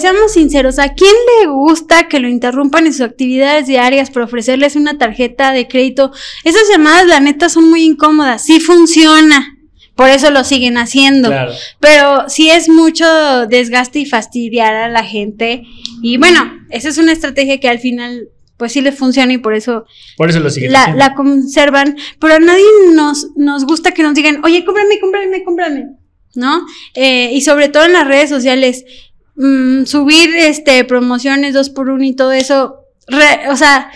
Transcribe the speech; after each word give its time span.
seamos 0.00 0.32
sinceros, 0.32 0.78
¿a 0.78 0.94
quién 0.94 1.14
le 1.40 1.48
gusta 1.48 2.08
que 2.08 2.18
lo 2.20 2.28
interrumpan 2.28 2.86
en 2.86 2.92
sus 2.92 3.02
actividades 3.02 3.66
diarias 3.66 4.10
por 4.10 4.22
ofrecerles 4.22 4.76
una 4.76 4.98
tarjeta 4.98 5.52
de 5.52 5.68
crédito? 5.68 6.12
Esas 6.44 6.62
llamadas, 6.70 7.06
la 7.06 7.20
neta, 7.20 7.48
son 7.48 7.70
muy 7.70 7.84
incómodas. 7.84 8.44
Sí 8.44 8.60
funciona. 8.60 9.56
Por 9.94 10.08
eso 10.08 10.30
lo 10.30 10.44
siguen 10.44 10.78
haciendo. 10.78 11.28
Claro. 11.28 11.52
Pero 11.78 12.28
sí 12.28 12.48
es 12.48 12.68
mucho 12.70 13.04
desgaste 13.46 13.98
y 13.98 14.06
fastidiar 14.06 14.74
a 14.74 14.88
la 14.88 15.04
gente. 15.04 15.64
Y 16.02 16.16
bueno, 16.16 16.50
esa 16.70 16.88
es 16.88 16.96
una 16.96 17.12
estrategia 17.12 17.60
que 17.60 17.68
al 17.68 17.80
final, 17.80 18.28
pues 18.56 18.72
sí 18.72 18.80
les 18.80 18.94
funciona 18.96 19.32
y 19.34 19.38
por 19.38 19.52
eso 19.54 19.84
Por 20.16 20.30
eso 20.30 20.40
lo 20.40 20.48
siguen 20.48 20.72
la, 20.72 20.80
haciendo. 20.84 20.98
la 20.98 21.14
conservan, 21.14 21.96
pero 22.18 22.34
a 22.34 22.38
nadie 22.38 22.64
nos, 22.94 23.28
nos 23.36 23.66
gusta 23.66 23.92
que 23.92 24.02
nos 24.02 24.14
digan, 24.14 24.42
oye, 24.42 24.64
cómprame, 24.64 24.98
cómprame, 25.00 25.44
cómprame, 25.44 25.86
¿no? 26.34 26.64
Eh, 26.94 27.32
y 27.34 27.42
sobre 27.42 27.68
todo 27.68 27.84
en 27.84 27.92
las 27.92 28.06
redes 28.06 28.30
sociales, 28.30 28.84
mm, 29.40 29.86
subir 29.86 30.34
este 30.36 30.84
promociones 30.84 31.54
dos 31.54 31.70
por 31.70 31.88
uno 31.90 32.04
y 32.04 32.14
todo 32.14 32.32
eso, 32.32 32.76
re- 33.08 33.48
o 33.50 33.56
sea, 33.56 33.90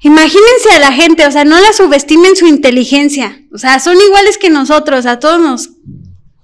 imagínense 0.00 0.70
a 0.74 0.78
la 0.80 0.92
gente, 0.92 1.26
o 1.26 1.30
sea, 1.32 1.44
no 1.44 1.60
la 1.60 1.72
subestimen 1.72 2.36
su 2.36 2.46
inteligencia, 2.46 3.40
o 3.52 3.58
sea, 3.58 3.78
son 3.80 3.96
iguales 4.00 4.38
que 4.38 4.50
nosotros, 4.50 5.06
a 5.06 5.18
todos 5.18 5.40
nos 5.40 5.70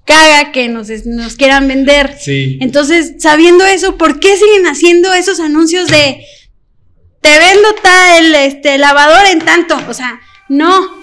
caga 0.06 0.50
que 0.52 0.68
nos, 0.68 0.88
nos 1.06 1.36
quieran 1.36 1.68
vender. 1.68 2.16
Sí. 2.18 2.58
Entonces, 2.60 3.14
sabiendo 3.18 3.64
eso, 3.64 3.96
¿por 3.96 4.18
qué 4.18 4.36
siguen 4.36 4.66
haciendo 4.66 5.12
esos 5.14 5.38
anuncios 5.40 5.88
de 5.88 6.24
te 7.20 7.38
vendo 7.38 7.68
tal 7.82 8.34
este 8.34 8.78
lavador 8.78 9.26
en 9.26 9.38
tanto? 9.40 9.78
O 9.88 9.94
sea, 9.94 10.20
no. 10.48 10.99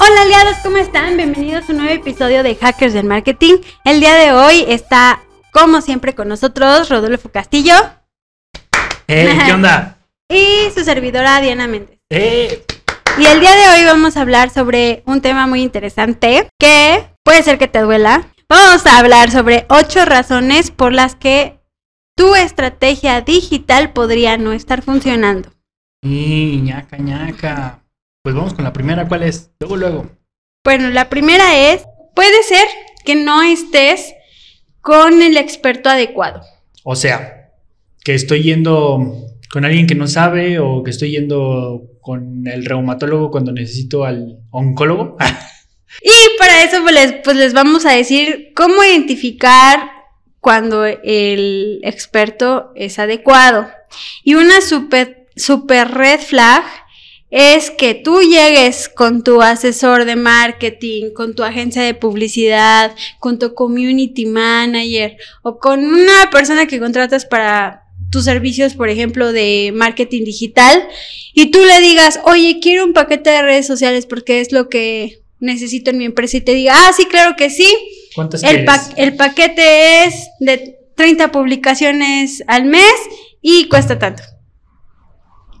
Hola 0.00 0.22
aliados, 0.22 0.56
¿cómo 0.62 0.76
están? 0.78 1.16
Bienvenidos 1.16 1.68
a 1.68 1.72
un 1.72 1.78
nuevo 1.78 1.92
episodio 1.92 2.42
de 2.42 2.54
Hackers 2.54 2.92
del 2.94 3.06
Marketing. 3.06 3.54
El 3.84 4.00
día 4.00 4.14
de 4.14 4.32
hoy 4.32 4.64
está, 4.68 5.20
como 5.52 5.80
siempre, 5.80 6.14
con 6.14 6.28
nosotros 6.28 6.88
Rodolfo 6.88 7.30
Castillo 7.30 7.74
Eh, 9.06 9.38
¿Qué 9.46 9.52
onda? 9.54 9.98
y 10.30 10.70
su 10.74 10.84
servidora 10.84 11.40
Diana 11.40 11.66
Méndez. 11.66 11.98
Eh, 12.10 12.64
Y 13.18 13.26
el 13.26 13.40
día 13.40 13.54
de 13.56 13.68
hoy 13.78 13.84
vamos 13.84 14.16
a 14.16 14.20
hablar 14.22 14.50
sobre 14.50 15.02
un 15.06 15.20
tema 15.20 15.46
muy 15.46 15.62
interesante 15.62 16.48
que 16.58 17.06
puede 17.24 17.42
ser 17.42 17.58
que 17.58 17.68
te 17.68 17.80
duela. 17.80 18.28
Vamos 18.48 18.86
a 18.86 18.98
hablar 18.98 19.30
sobre 19.30 19.66
ocho 19.68 20.04
razones 20.04 20.70
por 20.70 20.92
las 20.92 21.14
que 21.14 21.58
tu 22.16 22.34
estrategia 22.34 23.20
digital 23.20 23.92
podría 23.92 24.36
no 24.38 24.52
estar 24.52 24.82
funcionando. 24.82 25.50
y 26.02 26.60
ñaca, 26.62 26.96
ñaca. 26.98 27.80
Pues 28.22 28.34
vamos 28.34 28.54
con 28.54 28.64
la 28.64 28.72
primera, 28.72 29.08
¿cuál 29.08 29.22
es? 29.22 29.50
Luego, 29.60 29.76
luego. 29.76 30.10
Bueno, 30.64 30.90
la 30.90 31.08
primera 31.08 31.72
es, 31.72 31.84
puede 32.14 32.42
ser 32.42 32.66
que 33.04 33.14
no 33.14 33.42
estés 33.42 34.14
con 34.80 35.22
el 35.22 35.36
experto 35.36 35.88
adecuado. 35.88 36.42
O 36.84 36.96
sea, 36.96 37.52
que 38.04 38.14
estoy 38.14 38.42
yendo 38.42 39.00
con 39.50 39.64
alguien 39.64 39.86
que 39.86 39.94
no 39.94 40.06
sabe 40.06 40.58
o 40.58 40.82
que 40.82 40.90
estoy 40.90 41.12
yendo 41.12 41.82
con 42.00 42.46
el 42.46 42.64
reumatólogo 42.64 43.30
cuando 43.30 43.52
necesito 43.52 44.04
al 44.04 44.38
oncólogo. 44.50 45.16
Y 46.02 46.38
para 46.38 46.62
eso 46.64 46.82
pues 46.82 46.94
les, 46.94 47.12
pues 47.24 47.36
les 47.36 47.54
vamos 47.54 47.86
a 47.86 47.92
decir 47.92 48.52
cómo 48.54 48.84
identificar 48.84 49.90
cuando 50.38 50.84
el 50.84 51.80
experto 51.82 52.72
es 52.74 52.98
adecuado. 52.98 53.68
Y 54.22 54.34
una 54.34 54.60
super, 54.60 55.28
super 55.34 55.90
red 55.90 56.20
flag 56.20 56.62
es 57.30 57.70
que 57.70 57.94
tú 57.94 58.20
llegues 58.22 58.88
con 58.88 59.22
tu 59.22 59.42
asesor 59.42 60.04
de 60.06 60.16
marketing, 60.16 61.10
con 61.14 61.34
tu 61.34 61.42
agencia 61.44 61.82
de 61.82 61.94
publicidad, 61.94 62.94
con 63.18 63.38
tu 63.38 63.54
community 63.54 64.24
manager 64.26 65.16
o 65.42 65.58
con 65.58 65.84
una 65.84 66.30
persona 66.30 66.66
que 66.66 66.78
contratas 66.78 67.26
para 67.26 67.84
tus 68.10 68.24
servicios, 68.24 68.72
por 68.74 68.88
ejemplo, 68.88 69.32
de 69.32 69.70
marketing 69.74 70.24
digital, 70.24 70.88
y 71.34 71.50
tú 71.50 71.58
le 71.62 71.80
digas, 71.82 72.20
oye, 72.24 72.58
quiero 72.62 72.84
un 72.86 72.94
paquete 72.94 73.28
de 73.28 73.42
redes 73.42 73.66
sociales 73.66 74.06
porque 74.06 74.40
es 74.40 74.50
lo 74.50 74.70
que 74.70 75.20
necesito 75.40 75.90
en 75.90 75.98
mi 75.98 76.06
empresa 76.06 76.38
y 76.38 76.40
te 76.40 76.54
diga, 76.54 76.72
ah, 76.74 76.92
sí, 76.96 77.04
claro 77.04 77.36
que 77.36 77.50
sí, 77.50 77.70
¿Cuántas 78.14 78.42
el, 78.42 78.64
pa- 78.64 78.88
el 78.96 79.14
paquete 79.16 80.04
es 80.04 80.28
de 80.40 80.78
30 80.96 81.30
publicaciones 81.30 82.42
al 82.46 82.64
mes 82.64 82.94
y 83.42 83.68
cuesta 83.68 83.98
tanto. 83.98 84.22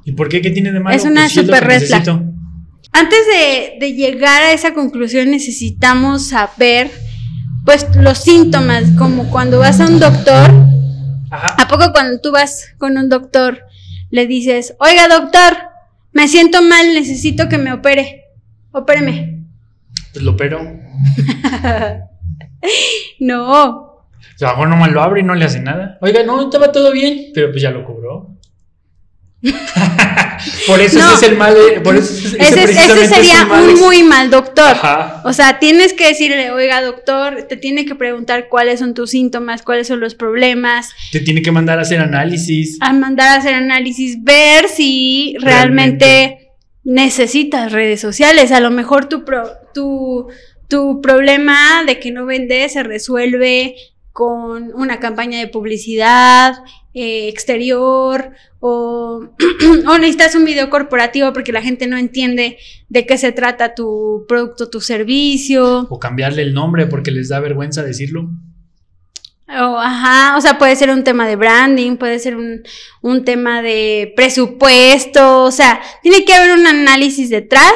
¿Y 0.08 0.12
por 0.12 0.30
qué? 0.30 0.40
¿Qué 0.40 0.50
tiene 0.50 0.72
de 0.72 0.80
malo? 0.80 0.96
Es 0.96 1.04
una 1.04 1.22
Pues 1.22 1.34
super 1.34 1.62
red 1.64 1.82
flag. 1.82 2.08
Antes 2.92 3.18
de, 3.26 3.76
de 3.78 3.92
llegar 3.92 4.42
a 4.42 4.52
esa 4.52 4.72
conclusión 4.72 5.30
necesitamos 5.30 6.28
saber 6.28 6.90
pues 7.66 7.86
los 7.94 8.16
síntomas, 8.16 8.84
como 8.96 9.30
cuando 9.30 9.58
vas 9.58 9.80
a 9.80 9.86
un 9.86 10.00
doctor, 10.00 10.50
Ajá. 11.30 11.62
¿a 11.62 11.68
poco 11.68 11.92
cuando 11.92 12.18
tú 12.22 12.32
vas 12.32 12.74
con 12.78 12.96
un 12.96 13.10
doctor 13.10 13.60
le 14.08 14.26
dices, 14.26 14.74
oiga 14.80 15.06
doctor, 15.08 15.58
me 16.12 16.26
siento 16.26 16.62
mal, 16.62 16.94
necesito 16.94 17.50
que 17.50 17.58
me 17.58 17.74
opere, 17.74 18.24
opéreme? 18.72 19.44
Pues 20.14 20.24
lo 20.24 20.34
pero. 20.36 20.60
No, 23.20 23.66
O 23.76 24.04
sea, 24.36 24.48
a 24.48 24.52
lo 24.52 24.56
mejor 24.56 24.68
nomás 24.70 24.92
lo 24.92 25.02
abre 25.02 25.20
y 25.20 25.24
no 25.24 25.34
le 25.34 25.44
hace 25.44 25.60
nada. 25.60 25.98
Oiga, 26.00 26.22
no, 26.24 26.42
estaba 26.42 26.72
todo 26.72 26.92
bien, 26.92 27.26
pero 27.34 27.50
pues 27.50 27.60
ya 27.62 27.70
lo 27.70 27.84
cobró. 27.84 28.37
por 30.66 30.80
eso 30.80 30.98
No. 30.98 31.06
ese 31.14 31.26
es 31.26 31.30
el 31.32 31.36
mal. 31.38 31.54
Por 31.84 31.96
eso 31.96 32.12
ese, 32.12 32.36
ese, 32.40 32.64
ese 32.64 33.02
es 33.04 33.08
sería 33.10 33.44
un 33.46 33.74
muy 33.80 34.02
mal 34.02 34.30
doctor. 34.30 34.70
Ajá. 34.72 35.22
O 35.24 35.32
sea, 35.32 35.58
tienes 35.58 35.92
que 35.92 36.08
decirle, 36.08 36.50
oiga, 36.50 36.82
doctor, 36.82 37.42
te 37.48 37.56
tiene 37.56 37.84
que 37.86 37.94
preguntar 37.94 38.48
cuáles 38.48 38.80
son 38.80 38.94
tus 38.94 39.10
síntomas, 39.10 39.62
cuáles 39.62 39.86
son 39.86 40.00
los 40.00 40.14
problemas, 40.14 40.90
Te 41.12 41.20
tiene 41.20 41.42
que 41.42 41.52
mandar 41.52 41.78
a 41.78 41.82
hacer 41.82 42.00
análisis. 42.00 42.78
a 42.80 42.92
mandar 42.92 43.28
a 43.28 43.34
hacer 43.40 43.54
análisis, 43.54 44.22
ver 44.22 44.68
si 44.68 45.36
realmente, 45.40 46.04
Realmente. 46.06 46.50
necesitas 46.84 47.72
redes 47.72 48.00
sociales. 48.00 48.52
A 48.52 48.60
lo 48.60 48.70
mejor 48.70 49.06
tu, 49.06 49.24
pro- 49.24 49.52
tu, 49.74 50.28
tu 50.68 51.00
problema 51.00 51.84
de 51.86 51.98
que 52.00 52.10
no 52.10 52.26
vendes 52.26 52.72
se 52.72 52.82
resuelve 52.82 53.74
con 54.12 54.72
una 54.74 54.98
campaña 54.98 55.38
de 55.38 55.46
publicidad 55.46 56.54
eh, 56.94 57.28
exterior 57.28 58.32
o, 58.60 59.28
o 59.86 59.98
necesitas 59.98 60.34
un 60.34 60.44
video 60.44 60.70
corporativo 60.70 61.32
porque 61.32 61.52
la 61.52 61.62
gente 61.62 61.86
no 61.86 61.96
entiende 61.96 62.58
de 62.88 63.06
qué 63.06 63.18
se 63.18 63.32
trata 63.32 63.74
tu 63.74 64.24
producto, 64.26 64.70
tu 64.70 64.80
servicio. 64.80 65.86
O 65.90 65.98
cambiarle 65.98 66.42
el 66.42 66.54
nombre 66.54 66.86
porque 66.86 67.10
les 67.10 67.28
da 67.28 67.40
vergüenza 67.40 67.82
decirlo. 67.82 68.30
O, 69.48 69.78
ajá, 69.78 70.36
o 70.36 70.40
sea, 70.42 70.58
puede 70.58 70.76
ser 70.76 70.90
un 70.90 71.04
tema 71.04 71.26
de 71.26 71.36
branding, 71.36 71.96
puede 71.96 72.18
ser 72.18 72.36
un, 72.36 72.62
un 73.00 73.24
tema 73.24 73.62
de 73.62 74.12
presupuesto, 74.14 75.44
o 75.44 75.50
sea, 75.50 75.80
tiene 76.02 76.24
que 76.26 76.34
haber 76.34 76.52
un 76.52 76.66
análisis 76.66 77.30
detrás. 77.30 77.72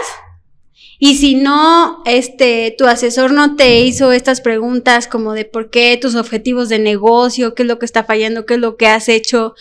Y 1.05 1.17
si 1.17 1.35
no, 1.35 2.01
este, 2.07 2.77
tu 2.79 2.87
asesor 2.87 3.33
no 3.33 3.57
te 3.57 3.81
hizo 3.81 4.13
estas 4.13 4.41
preguntas 4.41 5.09
como 5.09 5.33
de 5.33 5.45
por 5.45 5.69
qué 5.69 5.99
tus 6.01 6.15
objetivos 6.15 6.69
de 6.69 6.79
negocio, 6.79 7.57
qué 7.57 7.65
es 7.65 7.69
lo 7.69 7.81
que 7.81 7.87
está 7.87 8.05
fallando, 8.05 8.47
qué 8.47 8.55
es 8.55 8.61
lo 8.61 8.77
que 8.77 8.87
has 8.87 9.09
hecho, 9.09 9.57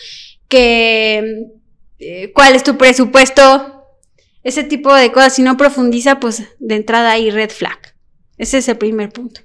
que, 0.47 1.47
eh, 1.97 2.31
cuál 2.35 2.53
es 2.53 2.63
tu 2.63 2.78
presupuesto, 2.78 3.88
ese 4.44 4.63
tipo 4.63 4.94
de 4.94 5.12
cosas, 5.12 5.34
si 5.34 5.41
no 5.41 5.57
profundiza, 5.57 6.19
pues 6.19 6.44
de 6.59 6.75
entrada 6.75 7.13
hay 7.13 7.31
red 7.31 7.50
flag. 7.50 7.96
Ese 8.38 8.59
es 8.59 8.68
el 8.68 8.78
primer 8.78 9.09
punto. 9.09 9.41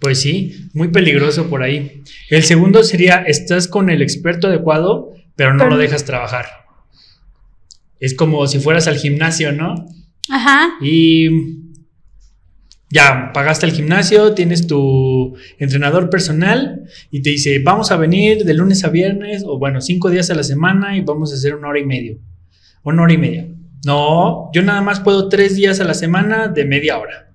Pues 0.00 0.20
sí, 0.20 0.68
muy 0.74 0.88
peligroso 0.88 1.48
por 1.48 1.62
ahí. 1.62 2.02
El 2.28 2.42
segundo 2.42 2.84
sería, 2.84 3.24
estás 3.26 3.68
con 3.68 3.88
el 3.88 4.02
experto 4.02 4.48
adecuado, 4.48 5.14
pero 5.34 5.54
no 5.54 5.60
Pero- 5.64 5.70
lo 5.70 5.76
dejas 5.78 6.04
trabajar. 6.04 6.44
Es 8.00 8.12
como 8.14 8.46
si 8.48 8.58
fueras 8.58 8.86
al 8.86 8.98
gimnasio, 8.98 9.52
¿no? 9.52 9.86
Ajá. 10.28 10.74
Y 10.80 11.28
ya 12.92 13.30
pagaste 13.32 13.64
el 13.64 13.72
gimnasio, 13.72 14.34
tienes 14.34 14.66
tu 14.66 15.34
entrenador 15.58 16.10
personal 16.10 16.84
y 17.10 17.22
te 17.22 17.30
dice, 17.30 17.58
vamos 17.60 17.90
a 17.90 17.96
venir 17.96 18.44
de 18.44 18.54
lunes 18.54 18.84
a 18.84 18.90
viernes, 18.90 19.44
o 19.46 19.58
bueno, 19.58 19.80
cinco 19.80 20.10
días 20.10 20.30
a 20.30 20.34
la 20.34 20.42
semana 20.42 20.96
y 20.96 21.00
vamos 21.00 21.32
a 21.32 21.36
hacer 21.36 21.54
una 21.54 21.68
hora 21.68 21.80
y 21.80 21.86
media. 21.86 22.16
Una 22.84 23.02
hora 23.02 23.12
y 23.14 23.18
media. 23.18 23.48
No, 23.84 24.50
yo 24.52 24.62
nada 24.62 24.82
más 24.82 25.00
puedo 25.00 25.28
tres 25.28 25.56
días 25.56 25.80
a 25.80 25.84
la 25.84 25.94
semana 25.94 26.48
de 26.48 26.64
media 26.64 26.98
hora. 26.98 27.30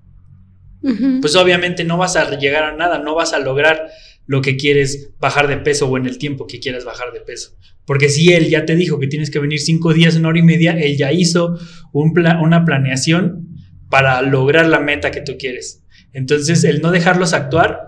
Pues 1.20 1.34
obviamente 1.34 1.82
no 1.82 1.98
vas 1.98 2.14
a 2.14 2.38
llegar 2.38 2.62
a 2.62 2.76
nada, 2.76 3.00
no 3.00 3.16
vas 3.16 3.32
a 3.32 3.40
lograr 3.40 3.88
lo 4.28 4.42
que 4.42 4.56
quieres 4.56 5.10
bajar 5.18 5.48
de 5.48 5.56
peso 5.56 5.88
o 5.88 5.96
en 5.96 6.06
el 6.06 6.18
tiempo 6.18 6.46
que 6.46 6.60
quieras 6.60 6.84
bajar 6.84 7.12
de 7.12 7.20
peso. 7.20 7.56
Porque 7.86 8.10
si 8.10 8.34
él 8.34 8.50
ya 8.50 8.66
te 8.66 8.76
dijo 8.76 9.00
que 9.00 9.06
tienes 9.06 9.30
que 9.30 9.38
venir 9.38 9.58
cinco 9.58 9.94
días, 9.94 10.16
una 10.16 10.28
hora 10.28 10.38
y 10.38 10.42
media, 10.42 10.72
él 10.78 10.98
ya 10.98 11.10
hizo 11.12 11.58
un 11.92 12.12
una 12.42 12.64
planeación 12.66 13.48
para 13.88 14.20
lograr 14.20 14.66
la 14.66 14.80
meta 14.80 15.10
que 15.10 15.22
tú 15.22 15.36
quieres. 15.38 15.82
Entonces, 16.12 16.62
el 16.64 16.82
no 16.82 16.90
dejarlos 16.90 17.32
actuar, 17.32 17.80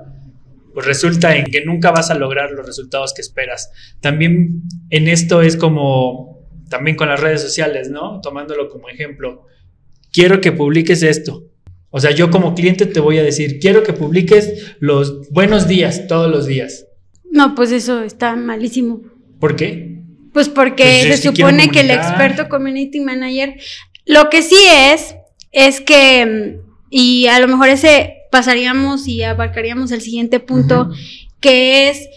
pues 0.73 0.87
resulta 0.87 1.37
en 1.37 1.45
que 1.45 1.63
nunca 1.63 1.91
vas 1.91 2.11
a 2.11 2.15
lograr 2.15 2.53
los 2.53 2.65
resultados 2.65 3.13
que 3.13 3.21
esperas. 3.21 3.71
También 4.01 4.63
en 4.89 5.09
esto 5.09 5.43
es 5.43 5.57
como, 5.57 6.49
también 6.71 6.97
con 6.97 7.11
las 7.11 7.21
redes 7.21 7.43
sociales, 7.43 7.91
¿no? 7.91 8.23
Tomándolo 8.23 8.71
como 8.71 8.89
ejemplo. 8.89 9.45
Quiero 10.11 10.41
que 10.41 10.53
publiques 10.53 11.03
esto. 11.03 11.50
O 11.91 12.01
sea, 12.01 12.13
yo 12.13 12.31
como 12.31 12.55
cliente 12.55 12.87
te 12.87 13.01
voy 13.01 13.19
a 13.19 13.23
decir, 13.23 13.59
quiero 13.61 13.83
que 13.83 13.93
publiques 13.93 14.75
los 14.79 15.29
buenos 15.31 15.67
días 15.67 16.07
todos 16.07 16.31
los 16.31 16.47
días. 16.47 16.87
No, 17.31 17.55
pues 17.55 17.73
eso 17.73 18.03
está 18.03 18.37
malísimo. 18.37 19.03
¿Por 19.39 19.57
qué? 19.57 20.01
Pues 20.33 20.49
porque 20.49 21.05
Pues 21.07 21.21
se 21.21 21.29
supone 21.29 21.71
que 21.71 21.81
el 21.81 21.91
experto 21.91 22.49
community 22.49 23.01
manager, 23.01 23.57
lo 24.07 24.31
que 24.31 24.43
sí 24.43 24.57
es, 24.93 25.17
es 25.51 25.81
que, 25.81 26.27
mm, 26.27 26.71
y 26.91 27.27
a 27.27 27.41
lo 27.41 27.49
mejor 27.49 27.69
ese 27.69 28.15
pasaríamos 28.31 29.09
y 29.09 29.23
abarcaríamos 29.23 29.91
el 29.91 30.01
siguiente 30.01 30.39
punto, 30.39 30.91
que 31.41 31.91
es 31.91 32.09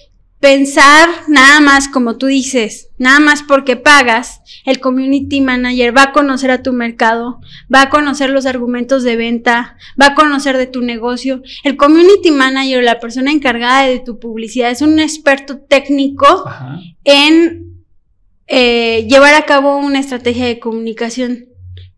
pensar 0.44 1.08
nada 1.30 1.62
más 1.62 1.88
como 1.88 2.18
tú 2.18 2.26
dices, 2.26 2.90
nada 2.98 3.22
más 3.22 3.44
porque 3.44 3.78
pagas, 3.78 4.42
el 4.66 4.82
community 4.82 5.40
manager 5.40 5.96
va 5.96 6.04
a 6.04 6.12
conocer 6.12 6.52
a 6.52 6.62
tu 6.62 6.74
mercado, 6.74 7.40
va 7.74 7.84
a 7.84 7.90
conocer 7.90 8.30
los 8.30 8.46
argumentos 8.46 9.04
de 9.04 9.16
venta, 9.16 9.78
va 10.00 10.08
a 10.08 10.16
conocer 10.16 10.58
de 10.58 10.68
tu 10.68 10.82
negocio. 10.82 11.42
El 11.64 11.78
community 11.78 12.32
manager, 12.32 12.84
la 12.84 13.00
persona 13.00 13.32
encargada 13.32 13.88
de 13.88 14.00
tu 14.00 14.20
publicidad, 14.20 14.70
es 14.70 14.82
un 14.82 15.00
experto 15.00 15.60
técnico 15.60 16.26
Ajá. 16.46 16.78
en 17.06 17.86
eh, 18.48 19.08
llevar 19.10 19.36
a 19.36 19.46
cabo 19.46 19.78
una 19.78 20.00
estrategia 20.00 20.46
de 20.46 20.60
comunicación. 20.60 21.46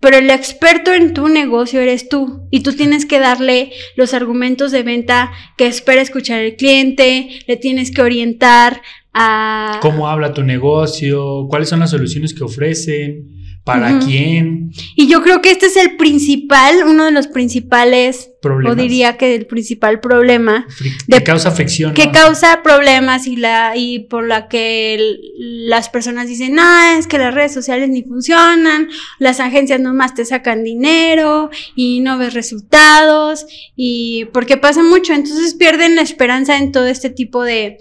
Pero 0.06 0.18
el 0.18 0.30
experto 0.30 0.94
en 0.94 1.16
tu 1.16 1.30
negocio 1.30 1.80
eres 1.80 2.10
tú 2.10 2.48
y 2.52 2.60
tú 2.60 2.74
tienes 2.74 3.08
que 3.08 3.18
darle 3.18 3.72
los 3.96 4.14
argumentos 4.14 4.72
de 4.72 4.84
venta 4.84 5.32
que 5.58 5.66
espera 5.66 6.00
escuchar 6.00 6.42
el 6.42 6.58
cliente, 6.58 7.40
le 7.48 7.58
tienes 7.58 7.90
que 7.90 8.04
orientar 8.04 8.84
a... 9.16 9.80
¿Cómo 9.82 10.08
habla 10.08 10.32
tu 10.32 10.44
negocio? 10.44 11.48
¿Cuáles 11.50 11.70
son 11.70 11.80
las 11.80 11.90
soluciones 11.90 12.36
que 12.36 12.44
ofrecen? 12.44 13.45
¿Para 13.66 13.98
quién? 13.98 14.72
Y 14.96 15.08
yo 15.08 15.24
creo 15.24 15.42
que 15.42 15.50
este 15.50 15.66
es 15.66 15.76
el 15.76 15.98
principal, 15.98 16.84
uno 16.86 17.06
de 17.06 17.12
los 17.12 17.26
principales, 17.28 18.30
Problemas. 18.40 18.74
o 18.74 18.76
diría 18.80 19.18
que 19.18 19.34
el 19.34 19.48
principal 19.48 20.00
problema 20.00 20.68
que 21.10 21.24
causa 21.24 21.50
fricción. 21.50 21.96
que 21.96 22.06
¿no? 22.06 22.12
causa 22.12 22.62
problemas 22.62 23.26
y 23.26 23.36
la 23.38 23.74
y 23.76 24.00
por 24.08 24.28
la 24.28 24.48
que 24.48 24.94
el- 24.94 25.20
las 25.68 25.90
personas 25.90 26.28
dicen, 26.28 26.58
ah, 26.60 26.96
es 27.00 27.08
que 27.08 27.18
las 27.18 27.34
redes 27.34 27.54
sociales 27.56 27.90
ni 27.90 28.04
funcionan, 28.04 28.88
las 29.18 29.40
agencias 29.40 29.80
nomás 29.80 30.14
te 30.14 30.26
sacan 30.26 30.64
dinero 30.64 31.50
y 31.76 32.02
no 32.02 32.20
ves 32.20 32.36
resultados 32.36 33.48
y 33.76 34.26
porque 34.32 34.58
pasa 34.58 34.84
mucho, 34.84 35.14
entonces 35.14 35.56
pierden 35.56 35.96
la 35.96 36.04
esperanza 36.04 36.58
en 36.58 36.72
todo 36.72 36.86
este 36.86 37.10
tipo 37.10 37.44
de 37.44 37.78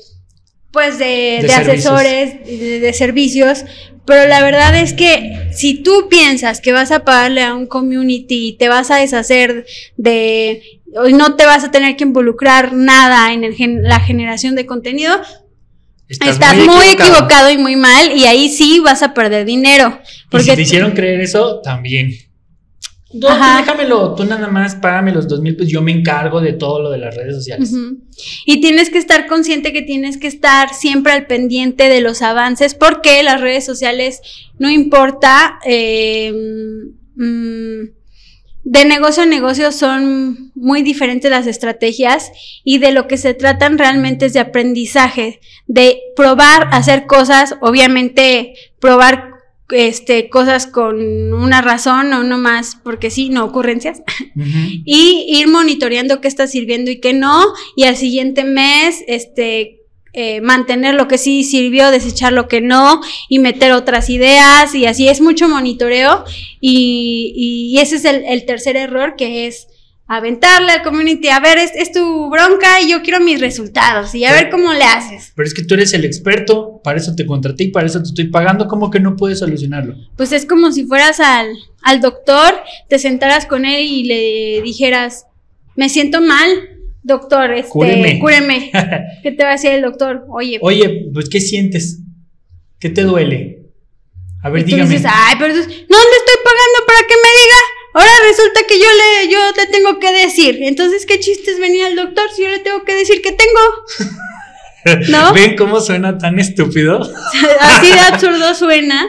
pues 0.74 0.98
de, 0.98 1.38
De 1.40 1.52
asesores, 1.54 2.44
de, 2.44 2.80
de 2.80 2.92
servicios, 2.92 3.64
pero 4.04 4.28
la 4.28 4.42
verdad 4.42 4.76
es 4.76 4.92
que 4.92 5.48
si 5.52 5.82
tú 5.82 6.08
piensas 6.10 6.60
que 6.60 6.72
vas 6.72 6.90
a 6.90 7.04
pagarle 7.04 7.42
a 7.42 7.54
un 7.54 7.66
community 7.66 8.48
y 8.48 8.52
te 8.58 8.68
vas 8.68 8.90
a 8.90 8.96
deshacer 8.96 9.64
de 9.96 10.62
no 11.12 11.36
te 11.36 11.46
vas 11.46 11.64
a 11.64 11.70
tener 11.70 11.96
que 11.96 12.04
involucrar 12.04 12.72
nada 12.72 13.32
en 13.32 13.44
el 13.44 13.54
gen- 13.54 13.82
la 13.82 14.00
generación 14.00 14.54
de 14.54 14.66
contenido, 14.66 15.20
estás, 16.08 16.38
muy, 16.56 16.86
equivocado. 16.92 17.50
y 17.50 17.58
muy 17.58 17.76
mal 17.76 18.12
y 18.16 18.26
ahí 18.26 18.48
sí 18.48 18.80
vas 18.80 19.02
a 19.02 19.14
perder 19.14 19.44
dinero. 19.46 19.98
Y 20.04 20.08
si 20.08 20.24
Porque 20.28 20.56
te 20.56 20.62
hicieron 20.62 20.92
creer 20.92 21.20
eso, 21.20 21.60
también. 21.62 22.12
Tú 23.20 23.28
Ajá. 23.28 23.58
déjamelo, 23.60 24.14
tú 24.14 24.24
nada 24.24 24.48
más 24.48 24.74
págame 24.74 25.12
los 25.12 25.28
dos 25.28 25.40
mil, 25.40 25.56
pues 25.56 25.68
yo 25.68 25.82
me 25.82 25.92
encargo 25.92 26.40
de 26.40 26.52
todo 26.52 26.82
lo 26.82 26.90
de 26.90 26.98
las 26.98 27.14
redes 27.14 27.36
sociales. 27.36 27.72
Y 28.44 28.60
tienes 28.60 28.90
que 28.90 28.98
estar 28.98 29.26
consciente 29.26 29.72
que 29.72 29.82
tienes 29.82 30.18
que 30.18 30.26
estar 30.26 30.74
siempre 30.74 31.12
al 31.12 31.26
pendiente 31.26 31.88
de 31.88 32.00
los 32.00 32.22
avances 32.22 32.74
porque 32.74 33.22
las 33.22 33.40
redes 33.40 33.64
sociales 33.64 34.20
no 34.58 34.70
importa. 34.70 35.58
eh, 35.64 36.32
mm, 37.16 37.84
de 38.64 38.86
negocio 38.86 39.22
a 39.22 39.26
negocio 39.26 39.70
son 39.72 40.50
muy 40.54 40.80
diferentes 40.82 41.30
las 41.30 41.46
estrategias 41.46 42.32
y 42.64 42.78
de 42.78 42.92
lo 42.92 43.06
que 43.06 43.18
se 43.18 43.34
tratan 43.34 43.76
realmente 43.76 44.26
es 44.26 44.32
de 44.32 44.40
aprendizaje, 44.40 45.40
de 45.66 46.00
probar, 46.16 46.68
hacer 46.72 47.04
cosas, 47.04 47.56
obviamente 47.60 48.54
probar 48.80 49.33
este, 49.70 50.28
cosas 50.28 50.66
con 50.66 51.32
una 51.32 51.62
razón 51.62 52.12
o 52.12 52.22
no 52.22 52.38
más 52.38 52.76
porque 52.82 53.10
sí, 53.10 53.30
no 53.30 53.44
ocurrencias. 53.44 54.02
Y 54.84 55.26
ir 55.28 55.48
monitoreando 55.48 56.20
qué 56.20 56.28
está 56.28 56.46
sirviendo 56.46 56.90
y 56.90 57.00
qué 57.00 57.12
no, 57.12 57.44
y 57.76 57.84
al 57.84 57.96
siguiente 57.96 58.44
mes, 58.44 59.02
este, 59.06 59.80
eh, 60.12 60.40
mantener 60.40 60.94
lo 60.94 61.08
que 61.08 61.18
sí 61.18 61.44
sirvió, 61.44 61.90
desechar 61.90 62.32
lo 62.32 62.48
que 62.48 62.60
no, 62.60 63.00
y 63.28 63.38
meter 63.38 63.72
otras 63.72 64.10
ideas, 64.10 64.74
y 64.74 64.86
así 64.86 65.08
es 65.08 65.20
mucho 65.20 65.48
monitoreo, 65.48 66.24
y, 66.60 67.32
y 67.36 67.78
ese 67.78 67.96
es 67.96 68.04
el, 68.04 68.24
el 68.24 68.44
tercer 68.44 68.76
error, 68.76 69.14
que 69.16 69.46
es 69.46 69.68
aventarle 70.06 70.70
al 70.72 70.82
community, 70.82 71.28
a 71.28 71.40
ver, 71.40 71.56
es, 71.58 71.72
es 71.74 71.90
tu 71.92 72.28
bronca 72.30 72.80
y 72.82 72.90
yo 72.90 73.02
quiero 73.02 73.20
mis 73.20 73.40
resultados, 73.40 74.14
y 74.14 74.24
a 74.24 74.32
ver 74.32 74.50
cómo 74.50 74.72
le 74.72 74.84
haces. 74.84 75.32
Pero 75.34 75.46
es 75.46 75.54
que 75.54 75.62
tú 75.64 75.74
eres 75.74 75.94
el 75.94 76.04
experto, 76.04 76.80
para 76.84 76.98
eso 76.98 77.14
te 77.16 77.24
contraté 77.24 77.64
y 77.64 77.68
para 77.68 77.86
eso 77.86 78.00
te 78.02 78.08
estoy 78.08 78.28
pagando, 78.28 78.68
¿cómo 78.68 78.90
que 78.90 79.00
no 79.00 79.16
puedes 79.16 79.38
solucionarlo? 79.38 79.94
Pues 80.16 80.32
es 80.32 80.44
como 80.46 80.72
si 80.72 80.84
fueras 80.84 81.20
al, 81.20 81.48
al 81.82 82.00
doctor, 82.00 82.54
te 82.88 82.98
sentaras 82.98 83.46
con 83.46 83.64
él 83.64 83.86
y 83.86 84.04
le 84.04 84.62
dijeras, 84.62 85.26
me 85.74 85.88
siento 85.88 86.20
mal, 86.20 86.48
doctor, 87.02 87.52
este, 87.52 87.70
Cúreme. 87.70 88.18
cúreme. 88.20 88.70
¿Qué 89.22 89.32
te 89.32 89.42
va 89.42 89.50
a 89.50 89.52
decir 89.52 89.70
el 89.70 89.82
doctor? 89.82 90.24
Oye, 90.28 90.58
Oye, 90.60 91.06
pues 91.14 91.28
¿qué 91.30 91.40
sientes? 91.40 92.00
¿Qué 92.78 92.90
te 92.90 93.02
duele? 93.02 93.60
A 94.42 94.50
ver, 94.50 94.60
y 94.60 94.64
tú 94.64 94.70
dígame. 94.76 94.90
dices, 94.90 95.06
ay, 95.10 95.36
pero 95.38 95.54
no 95.54 95.60
le 95.60 95.62
estoy 95.64 96.36
pagando 96.44 96.86
para 96.86 96.98
que 97.08 97.14
me 97.14 97.30
diga. 97.42 97.56
Ahora 97.94 98.10
resulta 98.28 98.60
que 98.68 98.78
yo 98.78 98.84
le, 98.84 99.30
yo 99.32 99.38
le 99.56 99.66
tengo 99.68 99.98
que 100.00 100.12
decir. 100.12 100.58
Entonces, 100.62 101.06
¿qué 101.06 101.18
chiste 101.20 101.52
es 101.52 101.60
venir 101.60 101.84
al 101.84 101.94
doctor 101.96 102.24
si 102.34 102.42
yo 102.42 102.48
le 102.48 102.58
tengo 102.58 102.84
que 102.84 102.94
decir 102.96 103.22
que 103.22 103.32
tengo? 103.32 103.60
¿no? 105.10 105.32
¿Ven 105.32 105.56
cómo 105.56 105.80
suena 105.80 106.18
tan 106.18 106.38
estúpido? 106.38 107.00
Así 107.60 107.86
de 107.92 108.00
absurdo 108.12 108.54
suena 108.54 109.06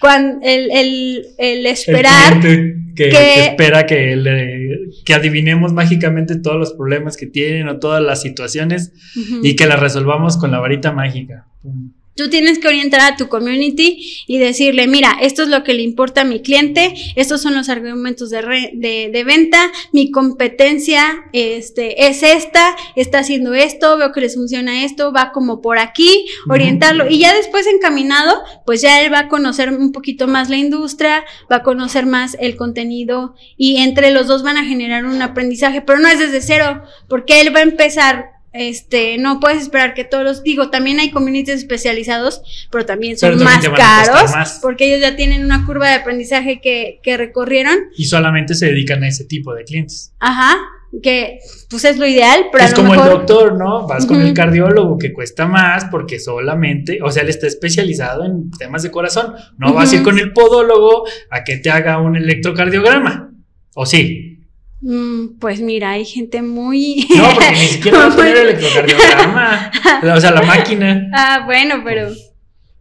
cuando 0.00 0.38
el, 0.46 0.70
el, 0.70 1.26
el 1.38 1.58
El 1.60 1.66
esperar. 1.66 2.38
cliente 2.40 2.76
que, 2.94 3.04
que- 3.04 3.10
que 3.10 3.44
espera 3.46 3.86
que, 3.86 4.16
le- 4.16 4.78
que 5.04 5.14
adivinemos 5.14 5.72
mágicamente 5.72 6.36
todos 6.36 6.56
los 6.58 6.72
problemas 6.74 7.16
que 7.16 7.26
tienen 7.26 7.68
o 7.68 7.78
todas 7.78 8.02
las 8.02 8.20
situaciones 8.22 8.92
Ujú. 9.16 9.40
y 9.42 9.56
que 9.56 9.66
las 9.66 9.80
resolvamos 9.80 10.36
con 10.38 10.50
la 10.50 10.60
varita 10.60 10.92
mágica. 10.92 11.46
Pum. 11.62 11.92
Tú 12.16 12.30
tienes 12.30 12.58
que 12.58 12.68
orientar 12.68 13.00
a 13.00 13.16
tu 13.16 13.28
community 13.28 14.24
y 14.26 14.38
decirle, 14.38 14.86
mira, 14.86 15.18
esto 15.20 15.42
es 15.42 15.48
lo 15.48 15.62
que 15.64 15.74
le 15.74 15.82
importa 15.82 16.22
a 16.22 16.24
mi 16.24 16.40
cliente, 16.40 16.94
estos 17.14 17.42
son 17.42 17.54
los 17.54 17.68
argumentos 17.68 18.30
de, 18.30 18.40
re- 18.42 18.70
de, 18.74 19.10
de 19.12 19.24
venta, 19.24 19.70
mi 19.92 20.10
competencia 20.10 21.24
este, 21.32 22.08
es 22.08 22.22
esta, 22.22 22.74
está 22.96 23.18
haciendo 23.18 23.52
esto, 23.54 23.96
veo 23.98 24.12
que 24.12 24.22
les 24.22 24.34
funciona 24.34 24.84
esto, 24.84 25.12
va 25.12 25.30
como 25.32 25.60
por 25.60 25.78
aquí, 25.78 26.26
orientarlo. 26.48 27.08
Y 27.10 27.18
ya 27.18 27.34
después 27.34 27.66
encaminado, 27.66 28.42
pues 28.64 28.80
ya 28.80 29.02
él 29.02 29.12
va 29.12 29.20
a 29.20 29.28
conocer 29.28 29.70
un 29.70 29.92
poquito 29.92 30.26
más 30.26 30.48
la 30.48 30.56
industria, 30.56 31.24
va 31.52 31.56
a 31.56 31.62
conocer 31.62 32.06
más 32.06 32.36
el 32.40 32.56
contenido 32.56 33.34
y 33.58 33.76
entre 33.76 34.10
los 34.10 34.26
dos 34.26 34.42
van 34.42 34.56
a 34.56 34.64
generar 34.64 35.04
un 35.04 35.20
aprendizaje, 35.20 35.82
pero 35.82 35.98
no 35.98 36.08
es 36.08 36.18
desde 36.18 36.40
cero, 36.40 36.82
porque 37.08 37.40
él 37.42 37.54
va 37.54 37.60
a 37.60 37.64
empezar 37.64 38.35
este, 38.58 39.18
no 39.18 39.40
puedes 39.40 39.62
esperar 39.62 39.94
que 39.94 40.04
todos 40.04 40.24
los, 40.24 40.42
digo, 40.42 40.70
también 40.70 40.98
hay 41.00 41.10
communities 41.10 41.58
especializados, 41.58 42.42
pero 42.70 42.86
también 42.86 43.16
son 43.18 43.30
Pero 43.30 43.44
también 43.44 43.72
más 43.72 43.80
caros, 43.80 44.30
más. 44.32 44.58
porque 44.62 44.86
ellos 44.86 45.00
ya 45.00 45.16
tienen 45.16 45.44
una 45.44 45.64
curva 45.66 45.88
de 45.88 45.94
aprendizaje 45.94 46.60
que, 46.60 47.00
que 47.02 47.16
recorrieron, 47.16 47.76
Y 47.96 48.04
solamente 48.06 48.54
se 48.54 48.66
dedican 48.66 49.02
a 49.04 49.08
ese 49.08 49.24
tipo 49.24 49.54
de 49.54 49.64
clientes. 49.64 50.12
ajá, 50.18 50.56
que 51.02 51.40
pues 51.68 51.84
es 51.84 51.98
lo 51.98 52.06
ideal, 52.06 52.46
pero 52.52 52.64
es 52.64 52.72
a 52.72 52.76
lo 52.76 52.76
como 52.76 52.90
mejor, 52.92 53.06
el 53.08 53.12
doctor, 53.18 53.58
¿no? 53.58 53.86
Vas 53.86 54.06
con 54.06 54.20
el 54.22 54.32
cardiólogo 54.32 54.96
que 54.98 55.12
cuesta 55.12 55.44
más 55.46 55.84
porque 55.86 56.18
solamente, 56.18 57.00
o 57.02 57.10
sea, 57.10 57.22
él 57.22 57.28
está 57.28 57.46
especializado 57.48 58.24
en 58.24 58.50
temas 58.52 58.82
de 58.82 58.90
corazón. 58.90 59.34
No 59.58 59.74
vas 59.74 59.92
a 59.92 59.96
ir 59.96 60.02
con 60.02 60.18
el 60.18 60.32
podólogo 60.32 61.04
a 61.30 61.44
que 61.44 61.58
te 61.58 61.70
haga 61.70 62.00
un 62.00 62.16
electrocardiograma. 62.16 63.30
¿O 63.74 63.84
sí? 63.84 64.35
Mm, 64.80 65.38
pues 65.38 65.60
mira, 65.60 65.92
hay 65.92 66.04
gente 66.04 66.42
muy... 66.42 67.06
No, 67.16 67.34
porque 67.34 67.52
ni 67.52 67.66
siquiera 67.66 67.98
va 68.08 68.12
a 68.12 68.16
tener 68.16 68.36
electrocardiograma. 68.36 69.70
O 70.16 70.20
sea, 70.20 70.30
la 70.30 70.42
máquina. 70.42 71.08
ah, 71.14 71.42
bueno, 71.46 71.82
pero... 71.84 72.10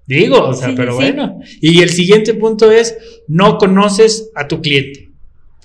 Digo, 0.08 0.40
o 0.50 0.54
sea, 0.54 0.70
Sí, 0.70 0.74
pero 0.78 0.92
sí. 0.92 0.98
bueno. 0.98 1.40
Y 1.62 1.82
el 1.82 1.90
siguiente 1.90 2.34
punto 2.36 2.70
es, 2.72 2.96
no 3.28 3.58
conoces 3.58 4.30
a 4.36 4.48
tu 4.48 4.62
cliente 4.62 5.06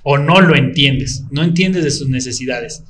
o 0.03 0.17
no 0.17 0.41
lo 0.41 0.57
entiendes, 0.57 1.25
no 1.31 1.43
entiendes 1.43 1.85
de 1.85 1.91
sus 1.91 2.09
necesidades. 2.09 2.83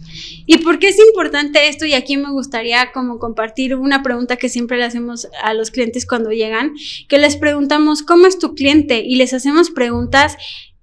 ¿Y 0.46 0.58
por 0.58 0.78
qué 0.78 0.88
es 0.88 0.98
importante 1.00 1.68
esto? 1.68 1.84
Y 1.84 1.94
aquí 1.94 2.16
me 2.16 2.30
gustaría 2.30 2.92
como 2.92 3.18
compartir 3.18 3.74
una 3.74 4.02
pregunta 4.02 4.36
que 4.36 4.48
siempre 4.48 4.78
le 4.78 4.84
hacemos 4.84 5.26
a 5.42 5.52
los 5.54 5.72
clientes 5.72 6.06
cuando 6.06 6.30
llegan, 6.30 6.72
que 7.08 7.18
les 7.18 7.36
preguntamos, 7.36 8.02
¿cómo 8.02 8.26
es 8.28 8.38
tu 8.38 8.54
cliente? 8.54 9.02
Y 9.04 9.16
les 9.16 9.32
hacemos 9.32 9.70
preguntas 9.70 10.36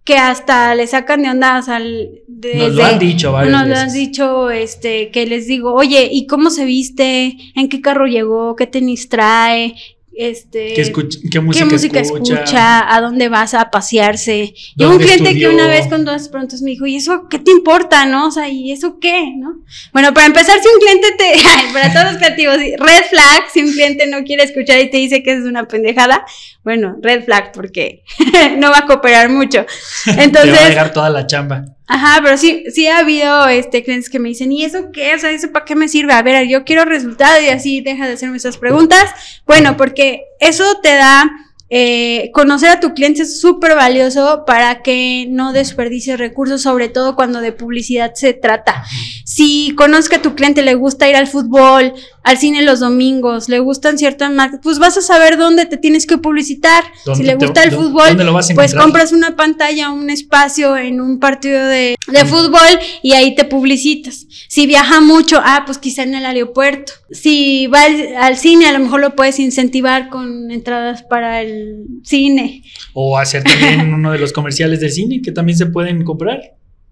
que 0.08 0.18
hasta 0.18 0.74
le 0.74 0.88
sacan 0.88 1.22
de 1.22 1.32
onda, 1.32 1.60
o 1.60 1.62
sea, 1.62 1.80
Nos 1.80 2.74
lo 2.74 2.86
han 2.86 2.98
dicho 2.98 3.34
varias 3.34 3.52
Nos 3.52 3.68
lo 3.68 3.76
han 3.76 3.92
dicho, 3.92 4.50
este, 4.50 5.12
que 5.12 5.26
les 5.26 5.48
digo, 5.48 5.74
oye, 5.74 6.08
¿y 6.10 6.28
cómo 6.28 6.50
se 6.50 6.64
viste? 6.64 7.36
¿En 7.56 7.68
qué 7.68 7.82
carro 7.82 8.08
llegó? 8.08 8.56
¿Qué 8.56 8.68
tenis 8.68 9.10
trae? 9.10 9.76
Este, 10.18 10.74
¿Qué, 10.74 10.82
escuch- 10.84 11.30
qué 11.32 11.40
música, 11.40 12.00
escucha? 12.00 12.96
a 12.96 13.02
dónde 13.02 13.30
vas 13.30 13.54
a 13.54 13.70
pasearse. 13.70 14.54
Y 14.76 14.84
un 14.84 14.90
¿Dónde 14.90 15.04
cliente 15.06 15.30
estudió? 15.30 15.50
que 15.50 15.56
una 15.56 15.68
vez 15.68 15.88
con 15.88 16.06
todas 16.06 16.28
preguntas 16.30 16.62
me 16.62 16.72
dijo, 16.72 16.86
¿y 16.88 16.96
eso 16.96 17.28
qué 17.30 17.40
te 17.40 17.52
importa, 17.52 18.06
no? 18.06 18.28
O 18.28 18.32
sea, 18.32 18.50
¿y 18.50 18.72
eso 18.72 19.00
qué, 19.00 19.32
no? 19.38 19.56
Bueno, 19.94 20.14
para 20.14 20.28
empezar, 20.28 20.60
si 20.62 20.68
un 20.68 20.80
cliente 20.80 21.08
te, 21.18 21.34
para 21.74 21.94
todos 21.94 22.06
los 22.14 22.18
creativos, 22.18 22.58
red 22.58 23.04
flag, 23.10 23.44
si 23.54 23.62
un 23.62 23.72
cliente 23.72 24.08
no 24.08 24.24
quiere 24.24 24.44
escuchar 24.44 24.80
y 24.80 24.90
te 24.90 24.98
dice 24.98 25.24
que 25.24 25.34
es 25.34 25.44
una 25.44 25.68
pendejada, 25.68 26.26
bueno, 26.64 26.96
red 27.02 27.24
flag, 27.24 27.52
porque 27.54 28.04
no 28.58 28.72
va 28.72 28.80
a 28.80 28.86
cooperar 28.86 29.30
mucho. 29.30 29.66
Te 30.06 30.12
va 30.12 30.22
a 30.22 30.24
Entonces, 30.24 30.70
dejar 30.70 30.94
toda 30.94 31.10
la 31.10 31.28
chamba. 31.28 31.77
Ajá, 31.88 32.20
pero 32.22 32.38
sí, 32.38 32.66
sí 32.70 32.88
ha 32.88 33.00
habido 33.00 33.48
este 33.48 33.82
clientes 33.82 34.10
que 34.10 34.20
me 34.20 34.30
dicen, 34.30 34.52
¿y 34.52 34.66
eso 34.66 34.92
qué? 34.92 35.16
O 35.16 35.20
sea, 35.20 35.32
¿eso 35.32 35.52
para 35.52 35.64
qué 35.64 35.76
me 35.76 35.88
sirve? 35.88 36.12
A 36.14 36.22
ver, 36.22 36.48
yo 36.48 36.66
quiero 36.66 36.84
resultado 36.84 37.42
y 37.42 37.48
así 37.48 37.80
deja 37.80 38.06
de 38.06 38.14
hacerme 38.14 38.38
esas 38.38 38.58
preguntas. 38.58 39.10
Bueno, 39.46 39.78
porque 39.78 40.24
eso 40.42 40.66
te 40.84 40.96
da, 40.96 41.32
eh, 41.70 42.32
conocer 42.34 42.70
a 42.70 42.80
tu 42.80 42.94
cliente 42.94 43.24
es 43.24 43.42
súper 43.42 43.76
valioso 43.76 44.44
para 44.46 44.82
que 44.82 45.28
no 45.30 45.52
desperdicies 45.52 46.18
recursos, 46.18 46.62
sobre 46.62 46.88
todo 46.88 47.16
cuando 47.16 47.42
de 47.42 47.52
publicidad 47.52 48.14
se 48.14 48.34
trata. 48.34 48.86
Si 49.26 49.76
que 50.10 50.16
a 50.16 50.22
tu 50.22 50.34
cliente 50.34 50.62
le 50.62 50.76
gusta 50.76 51.10
ir 51.10 51.16
al 51.16 51.28
fútbol, 51.28 51.94
al 52.28 52.38
cine 52.38 52.62
los 52.62 52.80
domingos, 52.80 53.48
le 53.50 53.60
gustan 53.60 53.98
ciertas 53.98 54.32
marcas, 54.32 54.60
pues 54.62 54.80
vas 54.80 54.98
a 54.98 55.02
saber 55.02 55.38
dónde 55.38 55.66
te 55.66 55.78
tienes 55.78 56.06
que 56.06 56.18
publicitar. 56.18 56.84
Si 56.96 57.02
¿Dónde 57.06 57.24
le 57.26 57.36
te- 57.38 57.46
gusta 57.46 57.64
el 57.64 57.72
fútbol, 57.72 58.08
¿Dónde 58.10 58.24
lo 58.26 58.34
vas 58.34 58.52
a 58.52 58.54
pues 58.54 58.76
compras 58.76 59.14
una 59.14 59.36
pantalla, 59.36 59.90
un 59.92 60.10
espacio 60.10 60.76
en 60.78 61.00
un 61.02 61.20
partido 61.20 61.66
de, 61.66 61.96
de 62.08 62.26
fútbol 62.26 62.80
y 63.02 63.14
ahí 63.14 63.34
te 63.36 63.46
publicitas. 63.46 64.26
Si 64.50 64.68
viaja 64.68 65.00
mucho, 65.02 65.40
ah, 65.44 65.64
pues 65.66 65.78
quizá 65.78 66.04
en 66.04 66.16
el 66.16 66.26
aeropuerto. 66.26 66.94
Si 67.12 67.68
va 67.68 67.84
al, 67.84 68.16
al 68.18 68.38
cine, 68.38 68.66
a 68.68 68.74
lo 68.74 68.80
mejor 68.80 69.00
lo 69.00 69.16
puedes 69.16 69.40
incentivar 69.40 70.10
con 70.10 70.52
entradas 70.52 71.04
para 71.04 71.42
el 71.42 71.86
cine. 72.04 72.64
O 72.94 73.18
hacer 73.18 73.44
también 73.44 73.94
uno 73.94 74.12
de 74.12 74.20
los 74.20 74.34
comerciales 74.34 74.80
del 74.82 74.92
cine 74.92 75.22
que 75.22 75.32
también 75.32 75.58
se 75.58 75.66
pueden 75.68 76.04
comprar. 76.04 76.42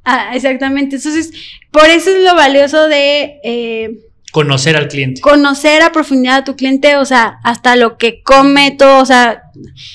Ah, 0.06 0.32
exactamente. 0.36 0.96
Entonces, 0.98 1.32
por 1.72 1.86
eso 1.90 2.10
es 2.12 2.24
lo 2.24 2.36
valioso 2.36 2.88
de 2.88 3.40
eh, 3.44 4.00
Conocer 4.36 4.76
al 4.76 4.90
cliente. 4.90 5.22
conocer 5.22 5.82
a 5.82 5.94
profundidad 5.94 6.40
a 6.40 6.44
tu 6.44 6.58
cliente, 6.58 6.98
o 6.98 7.06
sea, 7.06 7.40
hasta 7.42 7.78
lo 7.78 7.98
que 7.98 8.22
come, 8.22 8.72
todo, 8.78 9.02
o 9.02 9.06
sea, 9.06 9.44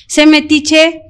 se 0.06 0.24
metiche, 0.24 1.02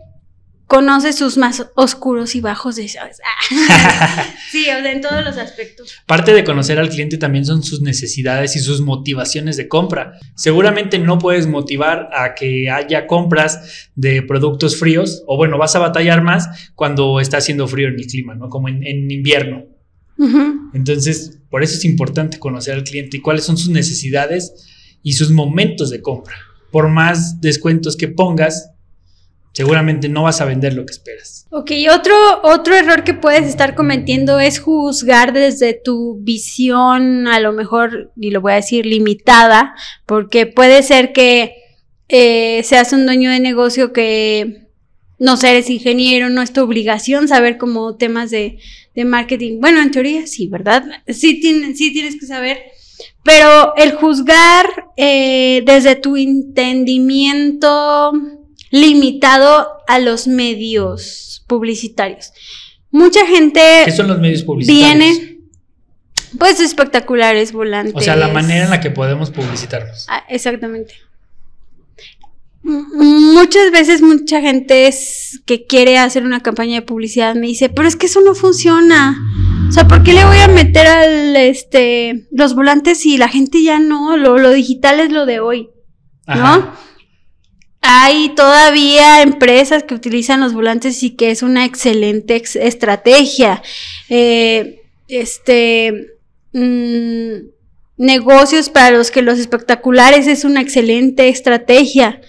conoce 0.66 1.12
sus 1.12 1.36
más 1.36 1.64
oscuros 1.76 2.34
y 2.34 2.40
bajos 2.40 2.74
deseos. 2.74 3.18
Sí, 4.50 4.62
o 4.62 4.82
sea, 4.82 4.90
en 4.90 5.00
todos 5.00 5.24
los 5.24 5.36
aspectos. 5.36 5.94
Parte 6.06 6.34
de 6.34 6.42
conocer 6.42 6.80
al 6.80 6.88
cliente 6.88 7.18
también 7.18 7.44
son 7.44 7.62
sus 7.62 7.82
necesidades 7.82 8.56
y 8.56 8.58
sus 8.58 8.80
motivaciones 8.80 9.56
de 9.56 9.68
compra. 9.68 10.18
Seguramente 10.34 10.98
no 10.98 11.20
puedes 11.20 11.46
motivar 11.46 12.10
a 12.12 12.34
que 12.34 12.68
haya 12.68 13.06
compras 13.06 13.90
de 13.94 14.22
productos 14.22 14.76
fríos, 14.76 15.22
o 15.28 15.36
bueno, 15.36 15.56
vas 15.56 15.76
a 15.76 15.78
batallar 15.78 16.20
más 16.20 16.72
cuando 16.74 17.20
está 17.20 17.36
haciendo 17.36 17.68
frío 17.68 17.86
en 17.86 17.94
el 17.94 18.06
clima, 18.08 18.34
¿no? 18.34 18.48
Como 18.48 18.68
en, 18.68 18.84
en 18.84 19.08
invierno. 19.08 19.66
Entonces, 20.74 21.39
por 21.50 21.62
eso 21.62 21.74
es 21.74 21.84
importante 21.84 22.38
conocer 22.38 22.74
al 22.74 22.84
cliente 22.84 23.16
y 23.16 23.20
cuáles 23.20 23.44
son 23.44 23.56
sus 23.56 23.70
necesidades 23.70 24.54
y 25.02 25.14
sus 25.14 25.30
momentos 25.30 25.90
de 25.90 26.00
compra. 26.00 26.36
Por 26.70 26.88
más 26.88 27.40
descuentos 27.40 27.96
que 27.96 28.08
pongas, 28.08 28.70
seguramente 29.52 30.08
no 30.08 30.22
vas 30.22 30.40
a 30.40 30.44
vender 30.44 30.74
lo 30.74 30.86
que 30.86 30.92
esperas. 30.92 31.46
Ok, 31.50 31.72
otro, 31.92 32.14
otro 32.44 32.76
error 32.76 33.02
que 33.02 33.14
puedes 33.14 33.46
estar 33.46 33.74
cometiendo 33.74 34.38
es 34.38 34.60
juzgar 34.60 35.32
desde 35.32 35.74
tu 35.74 36.18
visión, 36.20 37.26
a 37.26 37.40
lo 37.40 37.52
mejor, 37.52 38.12
y 38.16 38.30
lo 38.30 38.40
voy 38.40 38.52
a 38.52 38.56
decir, 38.56 38.86
limitada, 38.86 39.74
porque 40.06 40.46
puede 40.46 40.84
ser 40.84 41.12
que 41.12 41.54
eh, 42.08 42.62
seas 42.62 42.92
un 42.92 43.06
dueño 43.06 43.30
de 43.30 43.40
negocio 43.40 43.92
que, 43.92 44.69
no 45.20 45.36
sé, 45.36 45.50
eres 45.50 45.70
ingeniero, 45.70 46.28
no 46.30 46.42
es 46.42 46.52
tu 46.52 46.60
obligación 46.62 47.28
saber 47.28 47.56
como 47.58 47.94
temas 47.96 48.30
de, 48.30 48.58
de 48.96 49.04
marketing. 49.04 49.60
Bueno, 49.60 49.80
en 49.80 49.92
teoría 49.92 50.26
sí, 50.26 50.48
¿verdad? 50.48 50.82
Sí, 51.06 51.40
tien- 51.40 51.74
sí 51.76 51.92
tienes 51.92 52.18
que 52.18 52.26
saber. 52.26 52.58
Pero 53.22 53.74
el 53.76 53.92
juzgar 53.92 54.66
eh, 54.96 55.62
desde 55.64 55.94
tu 55.94 56.16
entendimiento 56.16 58.12
limitado 58.70 59.68
a 59.86 59.98
los 59.98 60.26
medios 60.26 61.44
publicitarios. 61.46 62.32
Mucha 62.90 63.26
gente 63.26 63.60
¿Qué 63.84 63.92
son 63.92 64.08
los 64.08 64.18
medios 64.18 64.42
publicitarios? 64.42 65.18
viene, 65.18 65.38
pues 66.38 66.60
espectaculares, 66.60 67.52
volantes. 67.52 67.94
O 67.94 68.00
sea, 68.00 68.16
la 68.16 68.28
manera 68.28 68.64
en 68.64 68.70
la 68.70 68.80
que 68.80 68.90
podemos 68.90 69.30
publicitarnos. 69.30 70.06
Ah, 70.08 70.24
exactamente. 70.28 70.94
Muchas 72.62 73.70
veces 73.72 74.02
mucha 74.02 74.40
gente 74.40 74.86
es- 74.86 75.40
que 75.46 75.66
quiere 75.66 75.98
hacer 75.98 76.24
una 76.24 76.40
campaña 76.40 76.74
de 76.76 76.82
publicidad 76.82 77.34
me 77.34 77.46
dice, 77.46 77.68
pero 77.68 77.88
es 77.88 77.96
que 77.96 78.06
eso 78.06 78.20
no 78.20 78.34
funciona. 78.34 79.16
O 79.68 79.72
sea, 79.72 79.88
¿por 79.88 80.02
qué 80.02 80.12
le 80.12 80.24
voy 80.24 80.38
a 80.38 80.48
meter 80.48 80.86
al 80.86 81.36
este 81.36 82.26
los 82.32 82.54
volantes 82.54 83.00
si 83.00 83.16
la 83.16 83.28
gente 83.28 83.62
ya 83.62 83.78
no? 83.78 84.16
Lo, 84.16 84.36
lo 84.38 84.50
digital 84.50 85.00
es 85.00 85.10
lo 85.10 85.26
de 85.26 85.40
hoy. 85.40 85.70
Ajá. 86.26 86.58
¿no? 86.58 86.90
Hay 87.82 88.30
todavía 88.36 89.22
empresas 89.22 89.84
que 89.84 89.94
utilizan 89.94 90.40
los 90.40 90.52
volantes 90.52 91.02
y 91.02 91.10
que 91.16 91.30
es 91.30 91.42
una 91.42 91.64
excelente 91.64 92.36
ex- 92.36 92.56
estrategia. 92.56 93.62
Eh, 94.10 94.82
este 95.08 96.08
mm, 96.52 97.48
negocios 97.96 98.68
para 98.68 98.90
los 98.96 99.10
que 99.10 99.22
los 99.22 99.38
espectaculares 99.38 100.26
es 100.26 100.44
una 100.44 100.60
excelente 100.60 101.28
estrategia. 101.28 102.20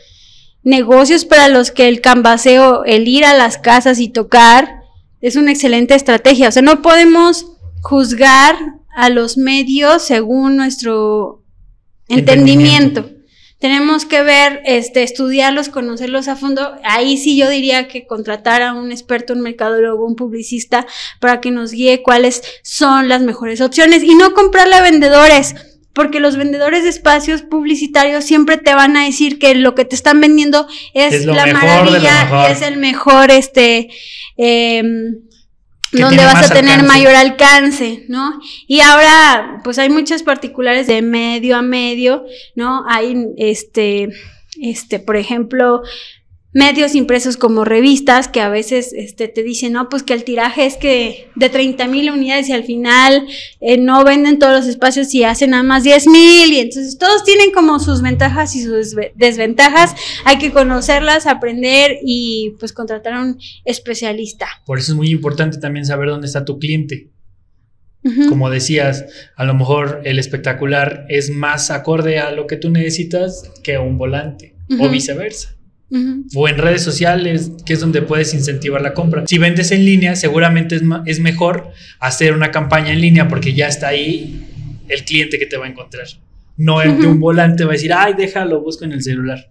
Negocios 0.63 1.25
para 1.25 1.47
los 1.47 1.71
que 1.71 1.87
el 1.87 2.01
canvaseo, 2.01 2.83
el 2.85 3.07
ir 3.07 3.25
a 3.25 3.35
las 3.35 3.57
casas 3.57 3.99
y 3.99 4.09
tocar, 4.09 4.81
es 5.21 5.35
una 5.35 5.51
excelente 5.51 5.95
estrategia. 5.95 6.49
O 6.49 6.51
sea, 6.51 6.61
no 6.61 6.81
podemos 6.81 7.45
juzgar 7.81 8.55
a 8.95 9.09
los 9.09 9.37
medios 9.37 10.03
según 10.03 10.57
nuestro 10.57 11.43
Entendimiento. 12.07 12.99
entendimiento. 12.99 13.21
Tenemos 13.59 14.05
que 14.05 14.23
ver, 14.23 14.61
este, 14.65 15.03
estudiarlos, 15.03 15.69
conocerlos 15.69 16.27
a 16.27 16.35
fondo. 16.35 16.73
Ahí 16.83 17.17
sí 17.17 17.37
yo 17.37 17.47
diría 17.47 17.87
que 17.87 18.07
contratar 18.07 18.63
a 18.63 18.73
un 18.73 18.91
experto, 18.91 19.33
un 19.33 19.41
mercadólogo, 19.41 20.07
un 20.07 20.15
publicista, 20.15 20.87
para 21.19 21.41
que 21.41 21.51
nos 21.51 21.71
guíe 21.71 22.01
cuáles 22.01 22.41
son 22.63 23.07
las 23.07 23.21
mejores 23.21 23.61
opciones 23.61 24.01
y 24.03 24.15
no 24.15 24.33
comprarle 24.33 24.75
a 24.75 24.81
vendedores. 24.81 25.53
Porque 25.93 26.19
los 26.19 26.37
vendedores 26.37 26.83
de 26.83 26.89
espacios 26.89 27.41
publicitarios 27.41 28.23
siempre 28.23 28.57
te 28.57 28.73
van 28.73 28.95
a 28.95 29.05
decir 29.05 29.39
que 29.39 29.55
lo 29.55 29.75
que 29.75 29.85
te 29.85 29.95
están 29.95 30.21
vendiendo 30.21 30.67
es, 30.93 31.25
la 31.25 31.45
maravilla, 31.47 32.25
mejor. 32.25 32.51
es 32.51 32.61
el 32.61 32.77
mejor, 32.77 33.31
este, 33.31 33.89
em, 34.37 35.17
donde 35.91 36.23
vas 36.23 36.49
a 36.49 36.53
tener 36.53 36.79
alcance. 36.79 36.87
mayor 36.87 37.15
alcance, 37.15 38.05
¿no? 38.07 38.39
Y 38.67 38.79
ahora, 38.79 39.59
pues 39.63 39.77
hay 39.79 39.89
muchas 39.89 40.23
particulares 40.23 40.87
de 40.87 41.01
medio 41.01 41.57
a 41.57 41.61
medio, 41.61 42.23
¿no? 42.55 42.85
Hay, 42.87 43.27
este, 43.37 44.09
este, 44.61 44.99
por 44.99 45.17
ejemplo, 45.17 45.81
medios 46.53 46.95
impresos 46.95 47.37
como 47.37 47.63
revistas 47.63 48.27
que 48.27 48.41
a 48.41 48.49
veces 48.49 48.91
este, 48.93 49.29
te 49.29 49.41
dicen, 49.41 49.71
no, 49.71 49.87
pues 49.87 50.03
que 50.03 50.13
el 50.13 50.25
tiraje 50.25 50.65
es 50.65 50.75
que 50.75 51.29
de 51.35 51.49
30 51.49 51.87
mil 51.87 52.11
unidades 52.11 52.49
y 52.49 52.51
al 52.51 52.65
final 52.65 53.25
eh, 53.61 53.77
no 53.77 54.03
venden 54.03 54.37
todos 54.37 54.53
los 54.59 54.67
espacios 54.67 55.13
y 55.13 55.23
hacen 55.23 55.51
nada 55.51 55.63
más 55.63 55.83
10 55.83 56.07
mil 56.07 56.51
y 56.51 56.59
entonces 56.59 56.97
todos 56.97 57.23
tienen 57.23 57.51
como 57.51 57.79
sus 57.79 58.01
ventajas 58.01 58.53
y 58.57 58.63
sus 58.63 58.73
desve- 58.95 59.13
desventajas, 59.15 59.95
hay 60.25 60.39
que 60.39 60.51
conocerlas, 60.51 61.25
aprender 61.25 61.97
y 62.03 62.53
pues 62.59 62.73
contratar 62.73 63.13
a 63.13 63.21
un 63.21 63.37
especialista. 63.63 64.47
Por 64.65 64.77
eso 64.79 64.91
es 64.91 64.97
muy 64.97 65.09
importante 65.09 65.57
también 65.57 65.85
saber 65.85 66.09
dónde 66.09 66.27
está 66.27 66.43
tu 66.43 66.59
cliente. 66.59 67.09
Como 68.29 68.49
decías, 68.49 69.05
a 69.35 69.45
lo 69.45 69.53
mejor 69.53 70.01
el 70.05 70.17
espectacular 70.17 71.05
es 71.07 71.29
más 71.29 71.69
acorde 71.69 72.17
a 72.17 72.31
lo 72.31 72.47
que 72.47 72.57
tú 72.57 72.71
necesitas 72.71 73.43
que 73.63 73.77
un 73.77 73.99
volante 73.99 74.55
o 74.71 74.73
Ujú. 74.85 74.89
O 76.35 76.47
en 76.47 76.57
redes 76.57 76.83
sociales, 76.83 77.51
que 77.65 77.73
es 77.73 77.79
donde 77.79 78.01
puedes 78.01 78.33
incentivar 78.33 78.81
la 78.81 78.93
compra. 78.93 79.23
Si 79.27 79.37
vendes 79.37 79.71
en 79.71 79.83
línea, 79.83 80.15
seguramente 80.15 80.75
es, 80.75 80.83
es 81.05 81.19
mejor 81.19 81.71
hacer 81.99 82.33
una 82.33 82.51
campaña 82.51 82.93
en 82.93 83.01
línea 83.01 83.27
porque 83.27 83.53
ya 83.53 83.67
está 83.67 83.89
ahí 83.89 84.47
el 84.87 85.03
cliente 85.03 85.37
que 85.37 85.45
te 85.45 85.57
va 85.57 85.65
a 85.65 85.69
encontrar. 85.69 86.07
No 86.57 86.81
el 86.81 87.01
de 87.01 87.07
un 87.07 87.19
volante 87.19 87.63
va 87.63 87.71
a 87.71 87.73
decir, 87.73 87.91
ay, 87.93 88.13
déjalo, 88.13 88.61
busco 88.61 88.85
en 88.85 88.91
el 88.91 89.01
celular. 89.01 89.49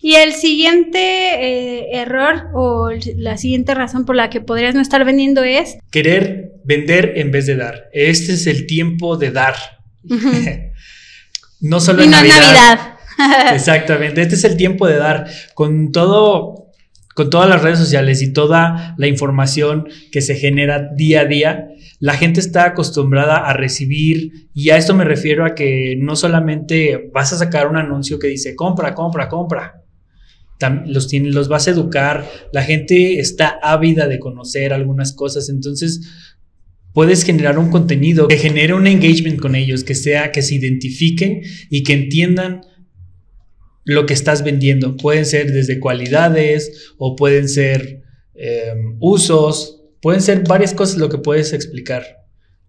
Y 0.00 0.14
el 0.14 0.34
siguiente 0.34 0.98
eh, 1.00 1.86
error 1.94 2.48
o 2.54 2.90
la 3.16 3.36
siguiente 3.36 3.74
razón 3.74 4.04
por 4.04 4.14
la 4.14 4.30
que 4.30 4.40
podrías 4.40 4.74
no 4.74 4.80
estar 4.80 5.04
vendiendo 5.04 5.42
es 5.42 5.78
Querer 5.90 6.52
vender 6.64 7.14
en 7.16 7.30
vez 7.30 7.46
de 7.46 7.56
dar. 7.56 7.88
Este 7.92 8.34
es 8.34 8.46
el 8.46 8.66
tiempo 8.66 9.16
de 9.16 9.30
dar. 9.30 9.54
No 11.58 11.80
solo 11.80 12.02
y 12.02 12.04
en 12.04 12.10
no 12.10 12.18
en 12.18 12.28
Navidad. 12.28 12.52
Navidad. 12.52 12.95
Exactamente, 13.54 14.22
este 14.22 14.34
es 14.34 14.44
el 14.44 14.56
tiempo 14.56 14.86
de 14.86 14.96
dar 14.96 15.26
con 15.54 15.92
todo, 15.92 16.70
con 17.14 17.30
todas 17.30 17.48
las 17.48 17.62
redes 17.62 17.78
sociales 17.78 18.22
y 18.22 18.32
toda 18.32 18.94
la 18.98 19.06
información 19.06 19.88
que 20.12 20.20
se 20.20 20.36
genera 20.36 20.90
día 20.94 21.22
a 21.22 21.24
día. 21.24 21.68
la 21.98 22.14
gente 22.14 22.40
está 22.40 22.66
acostumbrada 22.66 23.38
a 23.38 23.54
recibir, 23.54 24.50
y 24.52 24.70
a 24.70 24.76
esto 24.76 24.94
me 24.94 25.04
refiero 25.04 25.46
a 25.46 25.54
que 25.54 25.96
no 25.98 26.14
solamente 26.14 27.10
vas 27.12 27.32
a 27.32 27.38
sacar 27.38 27.68
un 27.68 27.76
anuncio 27.76 28.18
que 28.18 28.28
dice 28.28 28.54
compra, 28.54 28.94
compra, 28.94 29.28
compra. 29.28 29.82
Los, 30.86 31.12
los 31.12 31.48
vas 31.48 31.68
a 31.68 31.70
educar, 31.70 32.26
la 32.52 32.62
gente 32.62 33.18
está 33.18 33.58
ávida 33.62 34.08
de 34.08 34.18
conocer 34.18 34.72
algunas 34.72 35.12
cosas, 35.12 35.50
entonces 35.50 36.00
puedes 36.94 37.24
generar 37.24 37.58
un 37.58 37.68
contenido 37.68 38.26
que 38.26 38.38
genere 38.38 38.72
un 38.72 38.86
engagement 38.86 39.38
con 39.38 39.54
ellos, 39.54 39.84
que 39.84 39.94
sea, 39.94 40.32
que 40.32 40.40
se 40.40 40.54
identifiquen 40.54 41.42
y 41.68 41.82
que 41.82 41.92
entiendan 41.92 42.62
lo 43.86 44.04
que 44.04 44.12
estás 44.12 44.44
vendiendo. 44.44 44.96
Pueden 44.96 45.24
ser 45.24 45.52
desde 45.52 45.80
cualidades 45.80 46.92
o 46.98 47.16
pueden 47.16 47.48
ser 47.48 48.02
em, 48.34 48.96
usos, 49.00 49.80
pueden 50.02 50.20
ser 50.20 50.46
varias 50.46 50.74
cosas 50.74 50.98
lo 50.98 51.08
que 51.08 51.18
puedes 51.18 51.54
explicar. 51.54 52.04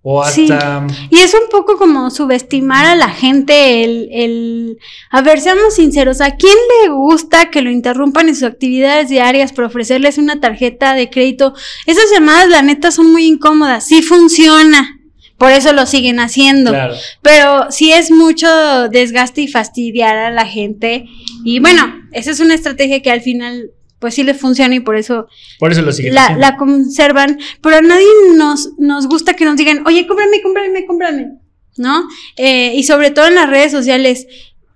O 0.03 0.23
hasta... 0.23 0.87
Y 1.09 1.17
es 1.17 1.33
un 1.33 1.49
poco 1.49 1.77
como 1.77 2.09
subestimar 2.11 2.85
a 2.85 2.95
la 2.95 3.09
gente, 3.09 3.83
el, 3.83 4.07
el... 4.11 4.77
A 5.09 5.21
ver, 5.21 5.41
seamos 5.41 5.75
sinceros, 5.75 6.21
¿a 6.21 6.35
quién 6.35 6.55
le 6.83 6.89
gusta 6.93 7.49
que 7.49 7.61
lo 7.61 7.71
interrumpan 7.71 8.29
en 8.29 8.35
sus 8.35 8.43
actividades 8.43 9.09
diarias 9.09 9.51
por 9.51 9.65
ofrecerles 9.65 10.17
una 10.17 10.39
tarjeta 10.39 10.93
de 10.93 11.09
crédito? 11.09 11.55
Esas 11.87 12.05
llamadas, 12.13 12.47
la 12.47 12.61
neta, 12.61 12.91
son 12.91 13.11
muy 13.11 13.25
incómodas. 13.25 13.87
Sí 13.87 14.01
funciona. 14.01 14.96
Por 15.37 15.51
eso 15.51 15.71
lo 15.73 15.85
siguen 15.85 16.19
haciendo. 16.19 16.73
Pero 17.21 17.71
sí 17.71 17.91
es 17.91 18.11
mucho 18.11 18.89
desgaste 18.89 19.41
y 19.41 19.47
fastidiar 19.47 20.17
a 20.17 20.31
la 20.31 20.45
gente. 20.45 21.05
Y 21.43 21.59
bueno, 21.59 21.93
esa 22.11 22.31
es 22.31 22.39
una 22.39 22.55
estrategia 22.55 23.01
que 23.01 23.11
al 23.11 23.21
final 23.21 23.71
pues 23.99 24.13
sí 24.13 24.23
les 24.23 24.39
funciona 24.39 24.75
y 24.75 24.79
por 24.79 24.95
eso, 24.95 25.27
por 25.59 25.71
eso 25.71 25.81
lo 25.81 25.91
siguen 25.91 26.13
la, 26.13 26.35
la, 26.37 26.55
conservan. 26.55 27.39
Pero 27.61 27.77
a 27.77 27.81
nadie 27.81 28.05
nos, 28.35 28.77
nos 28.77 29.07
gusta 29.07 29.35
que 29.35 29.45
nos 29.45 29.57
digan, 29.57 29.83
oye, 29.87 30.05
cómprame, 30.05 30.41
cómprame, 30.41 30.85
cómprame, 30.85 31.31
¿no? 31.77 32.07
Eh, 32.35 32.73
y 32.75 32.83
sobre 32.83 33.11
todo 33.11 33.27
en 33.27 33.35
las 33.35 33.49
redes 33.49 33.71
sociales, 33.71 34.27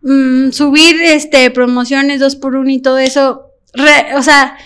mm, 0.02 0.50
subir 0.52 1.00
este 1.02 1.52
promociones 1.52 2.20
dos 2.20 2.36
por 2.36 2.56
uno 2.56 2.72
y 2.72 2.82
todo 2.82 2.98
eso, 2.98 3.52
o 4.16 4.24
sea, 4.24 4.58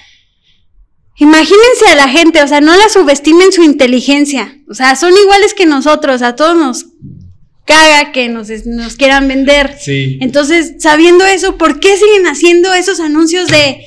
imagínense 1.18 1.88
a 1.92 1.96
la 1.96 2.08
gente, 2.08 2.42
o 2.42 2.48
sea, 2.48 2.62
no 2.62 2.76
la 2.76 2.90
subestimen 2.90 3.52
su 3.52 3.64
inteligencia, 3.64 4.60
o 4.70 4.74
sea, 4.74 4.96
son 4.96 5.14
iguales 5.16 5.54
que 5.54 5.66
nosotros, 5.66 6.22
a 6.22 6.36
todos 6.36 6.56
nos 6.56 6.86
caga 7.66 8.12
que 8.12 8.30
nos, 8.30 8.50
nos 8.66 8.96
quieran 8.96 9.28
vender. 9.28 9.76
Sí. 9.80 10.20
Entonces, 10.22 10.76
sabiendo 10.80 11.26
eso, 11.26 11.58
¿por 11.58 11.80
qué 11.80 11.98
siguen 11.98 12.28
haciendo 12.28 12.74
esos 12.74 13.00
anuncios 13.00 13.48
de 13.48 13.84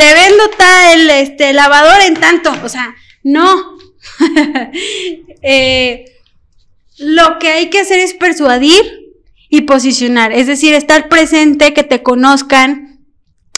te 0.00 0.14
vendo 0.14 0.48
tal 0.56 1.10
este, 1.10 1.52
lavador 1.52 2.00
en 2.00 2.14
tanto. 2.14 2.52
O 2.64 2.68
sea, 2.68 2.94
no. 3.22 3.78
Eh, 5.42 6.04
lo 6.98 7.38
que 7.38 7.48
hay 7.48 7.70
que 7.70 7.80
hacer 7.80 7.98
es 7.98 8.12
persuadir 8.12 9.14
y 9.48 9.62
posicionar, 9.62 10.34
es 10.34 10.46
decir, 10.46 10.74
estar 10.74 11.08
presente, 11.08 11.72
que 11.72 11.82
te 11.82 12.02
conozcan, 12.02 12.89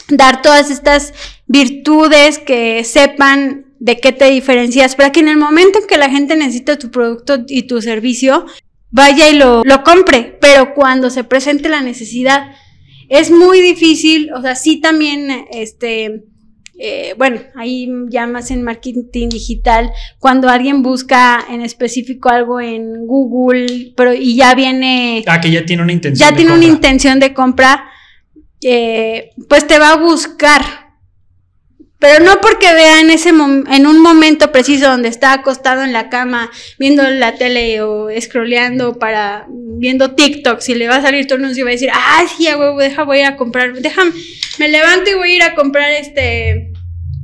dar 0.09 0.41
todas 0.41 0.69
estas 0.69 1.13
virtudes, 1.47 2.39
que 2.39 2.83
sepan 2.83 3.65
de 3.79 3.99
qué 3.99 4.11
te 4.11 4.29
diferencias, 4.29 4.95
para 4.95 5.11
que 5.11 5.19
en 5.19 5.27
el 5.27 5.37
momento 5.37 5.79
en 5.79 5.87
que 5.87 5.97
la 5.97 6.09
gente 6.09 6.35
necesita 6.35 6.77
tu 6.77 6.89
producto 6.89 7.43
y 7.47 7.63
tu 7.63 7.81
servicio, 7.81 8.45
vaya 8.91 9.29
y 9.29 9.35
lo, 9.35 9.63
lo 9.63 9.83
compre, 9.83 10.37
pero 10.39 10.73
cuando 10.73 11.09
se 11.09 11.23
presente 11.23 11.67
la 11.67 11.81
necesidad, 11.81 12.51
es 13.09 13.29
muy 13.31 13.59
difícil, 13.59 14.31
o 14.33 14.41
sea, 14.41 14.55
sí 14.55 14.79
también, 14.79 15.45
este, 15.51 16.23
eh, 16.79 17.13
bueno, 17.17 17.41
ahí 17.55 17.89
ya 18.09 18.25
más 18.25 18.51
en 18.51 18.63
marketing 18.63 19.29
digital, 19.29 19.91
cuando 20.19 20.49
alguien 20.49 20.81
busca 20.81 21.45
en 21.49 21.61
específico 21.61 22.29
algo 22.29 22.59
en 22.59 23.05
Google, 23.05 23.93
pero 23.95 24.13
y 24.13 24.35
ya 24.35 24.55
viene... 24.55 25.23
Ah, 25.27 25.39
que 25.41 25.51
ya 25.51 25.65
tiene 25.65 25.83
una 25.83 25.91
intención. 25.91 26.29
Ya 26.29 26.35
tiene 26.35 26.53
una 26.53 26.65
intención 26.65 27.19
de 27.19 27.33
compra, 27.33 27.85
eh, 28.63 29.31
pues 29.49 29.67
te 29.67 29.79
va 29.79 29.91
a 29.91 29.97
buscar. 29.97 30.61
Pero 31.99 32.23
no 32.25 32.41
porque 32.41 32.73
vea 32.73 32.99
en, 32.99 33.11
ese 33.11 33.29
en 33.29 33.87
un 33.87 34.01
momento 34.01 34.51
preciso 34.51 34.89
donde 34.89 35.07
está 35.07 35.31
acostado 35.31 35.83
en 35.83 35.93
la 35.93 36.09
cama 36.09 36.51
viendo 36.77 37.03
la 37.09 37.35
tele 37.35 37.81
o 37.81 38.09
scrolleando 38.19 38.99
para 38.99 39.47
viendo 39.49 40.13
TikTok, 40.13 40.59
si 40.59 40.75
le 40.75 40.89
va 40.89 40.97
a 40.97 41.01
salir 41.01 41.27
tu 41.27 41.35
anuncio 41.35 41.61
y 41.61 41.63
va 41.63 41.69
a 41.69 41.71
decir, 41.71 41.89
ay, 41.93 42.27
sí, 42.27 42.45
huevo, 42.47 42.77
deja, 42.77 43.03
voy 43.03 43.21
a 43.21 43.37
comprar, 43.37 43.73
déjame, 43.73 44.11
me 44.59 44.67
levanto 44.67 45.11
y 45.11 45.13
voy 45.13 45.31
a 45.31 45.35
ir 45.35 45.43
a 45.43 45.55
comprar 45.55 45.91
este 45.91 46.73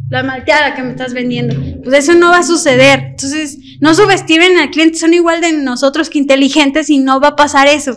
la 0.09 0.23
malteada 0.23 0.73
que 0.75 0.81
me 0.81 0.91
estás 0.91 1.13
vendiendo. 1.13 1.55
Pues 1.83 1.95
eso 1.99 2.15
no 2.15 2.31
va 2.31 2.39
a 2.39 2.43
suceder. 2.43 2.99
Entonces, 3.11 3.57
no 3.79 3.93
subestimen 3.93 4.57
al 4.57 4.71
cliente, 4.71 4.97
son 4.97 5.13
igual 5.13 5.39
de 5.39 5.53
nosotros 5.53 6.09
que 6.09 6.17
inteligentes 6.17 6.89
y 6.89 6.97
no 6.97 7.19
va 7.19 7.29
a 7.29 7.35
pasar 7.35 7.67
eso. 7.67 7.95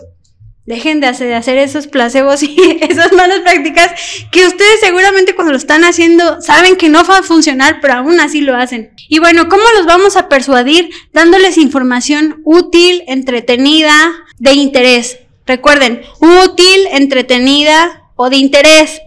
Dejen 0.65 1.01
de 1.01 1.07
hacer, 1.07 1.27
de 1.27 1.35
hacer 1.35 1.57
esos 1.57 1.87
placebos 1.87 2.41
y 2.41 2.55
esas 2.81 3.11
malas 3.11 3.41
prácticas 3.41 3.91
que 4.31 4.47
ustedes 4.47 4.79
seguramente 4.79 5.35
cuando 5.35 5.51
lo 5.51 5.57
están 5.57 5.83
haciendo 5.83 6.41
saben 6.41 6.77
que 6.77 6.87
no 6.87 7.03
va 7.05 7.17
a 7.17 7.23
funcionar, 7.23 7.79
pero 7.81 7.95
aún 7.95 8.19
así 8.19 8.41
lo 8.41 8.55
hacen. 8.55 8.93
Y 9.09 9.19
bueno, 9.19 9.49
¿cómo 9.49 9.63
los 9.77 9.85
vamos 9.85 10.15
a 10.15 10.29
persuadir? 10.29 10.89
Dándoles 11.11 11.57
información 11.57 12.41
útil, 12.45 13.03
entretenida, 13.07 14.13
de 14.39 14.53
interés. 14.53 15.19
Recuerden, 15.45 16.01
útil, 16.19 16.87
entretenida 16.91 18.03
o 18.15 18.29
de 18.29 18.37
interés. 18.37 19.01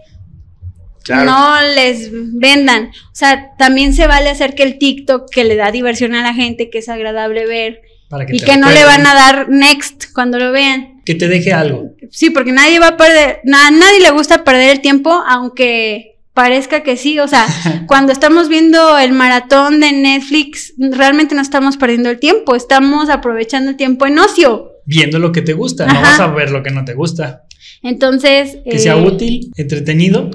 No 1.09 1.61
les 1.61 2.09
vendan. 2.11 2.87
O 2.87 3.15
sea, 3.15 3.55
también 3.57 3.93
se 3.93 4.07
vale 4.07 4.29
hacer 4.29 4.55
que 4.55 4.63
el 4.63 4.77
TikTok 4.77 5.29
que 5.29 5.43
le 5.43 5.55
da 5.55 5.71
diversión 5.71 6.15
a 6.15 6.21
la 6.21 6.33
gente, 6.33 6.69
que 6.69 6.79
es 6.79 6.89
agradable 6.89 7.45
ver, 7.45 7.81
y 8.29 8.41
que 8.41 8.57
no 8.57 8.69
le 8.69 8.83
van 8.83 9.05
a 9.07 9.13
dar 9.13 9.49
next 9.49 10.11
cuando 10.13 10.37
lo 10.37 10.51
vean. 10.51 10.96
Que 11.07 11.15
te 11.15 11.29
deje 11.29 11.53
algo. 11.53 11.95
Sí, 12.11 12.31
porque 12.31 12.51
nadie 12.51 12.79
va 12.79 12.89
a 12.89 12.97
perder, 12.97 13.39
a 13.45 13.71
nadie 13.71 14.01
le 14.01 14.11
gusta 14.11 14.43
perder 14.43 14.71
el 14.71 14.81
tiempo, 14.81 15.09
aunque 15.09 16.17
parezca 16.33 16.83
que 16.83 16.97
sí. 16.97 17.17
O 17.19 17.29
sea, 17.29 17.47
cuando 17.87 18.11
estamos 18.11 18.49
viendo 18.49 18.97
el 18.97 19.13
maratón 19.13 19.79
de 19.79 19.93
Netflix, 19.93 20.73
realmente 20.77 21.33
no 21.33 21.41
estamos 21.41 21.77
perdiendo 21.77 22.09
el 22.09 22.19
tiempo, 22.19 22.55
estamos 22.55 23.09
aprovechando 23.09 23.71
el 23.71 23.77
tiempo 23.77 24.05
en 24.05 24.19
ocio. 24.19 24.73
Viendo 24.85 25.17
lo 25.17 25.31
que 25.31 25.41
te 25.41 25.53
gusta, 25.53 25.87
no 25.87 26.01
vas 26.01 26.19
a 26.19 26.27
ver 26.27 26.51
lo 26.51 26.61
que 26.61 26.71
no 26.71 26.83
te 26.83 26.93
gusta. 26.93 27.43
Entonces. 27.81 28.57
Que 28.69 28.77
sea 28.77 28.97
eh, 28.97 29.07
útil, 29.07 29.51
entretenido 29.55 30.29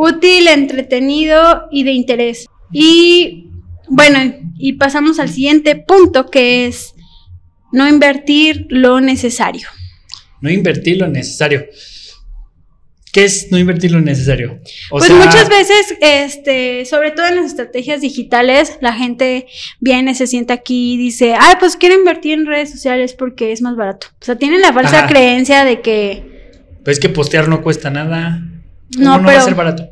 útil, 0.00 0.48
entretenido 0.48 1.68
y 1.70 1.82
de 1.82 1.92
interés. 1.92 2.46
Y 2.72 3.50
bueno, 3.88 4.34
y 4.56 4.74
pasamos 4.74 5.18
al 5.18 5.28
siguiente 5.28 5.76
punto 5.76 6.30
que 6.30 6.66
es 6.66 6.94
no 7.72 7.88
invertir 7.88 8.66
lo 8.70 9.00
necesario. 9.00 9.68
No 10.40 10.50
invertir 10.50 10.98
lo 10.98 11.08
necesario. 11.08 11.66
¿Qué 13.12 13.24
es 13.24 13.50
no 13.50 13.58
invertir 13.58 13.90
lo 13.90 14.00
necesario? 14.00 14.60
pues 14.88 15.10
muchas 15.10 15.48
veces, 15.48 15.96
este, 16.00 16.84
sobre 16.84 17.10
todo 17.10 17.26
en 17.26 17.36
las 17.36 17.46
estrategias 17.46 18.00
digitales, 18.00 18.78
la 18.80 18.92
gente 18.92 19.46
viene, 19.80 20.14
se 20.14 20.28
sienta 20.28 20.54
aquí 20.54 20.94
y 20.94 20.96
dice, 20.96 21.34
ay, 21.36 21.54
pues 21.58 21.76
quiero 21.76 21.96
invertir 21.96 22.34
en 22.34 22.46
redes 22.46 22.70
sociales 22.70 23.14
porque 23.14 23.50
es 23.50 23.62
más 23.62 23.74
barato. 23.74 24.06
O 24.20 24.24
sea, 24.24 24.36
tienen 24.36 24.60
la 24.60 24.72
falsa 24.72 25.08
creencia 25.08 25.64
de 25.64 25.80
que... 25.80 26.54
Pues 26.84 27.00
que 27.00 27.08
postear 27.08 27.48
no 27.48 27.62
cuesta 27.62 27.90
nada. 27.90 28.42
No, 28.96 29.18
no 29.18 29.26
va 29.26 29.38
a 29.38 29.40
ser 29.40 29.56
barato. 29.56 29.90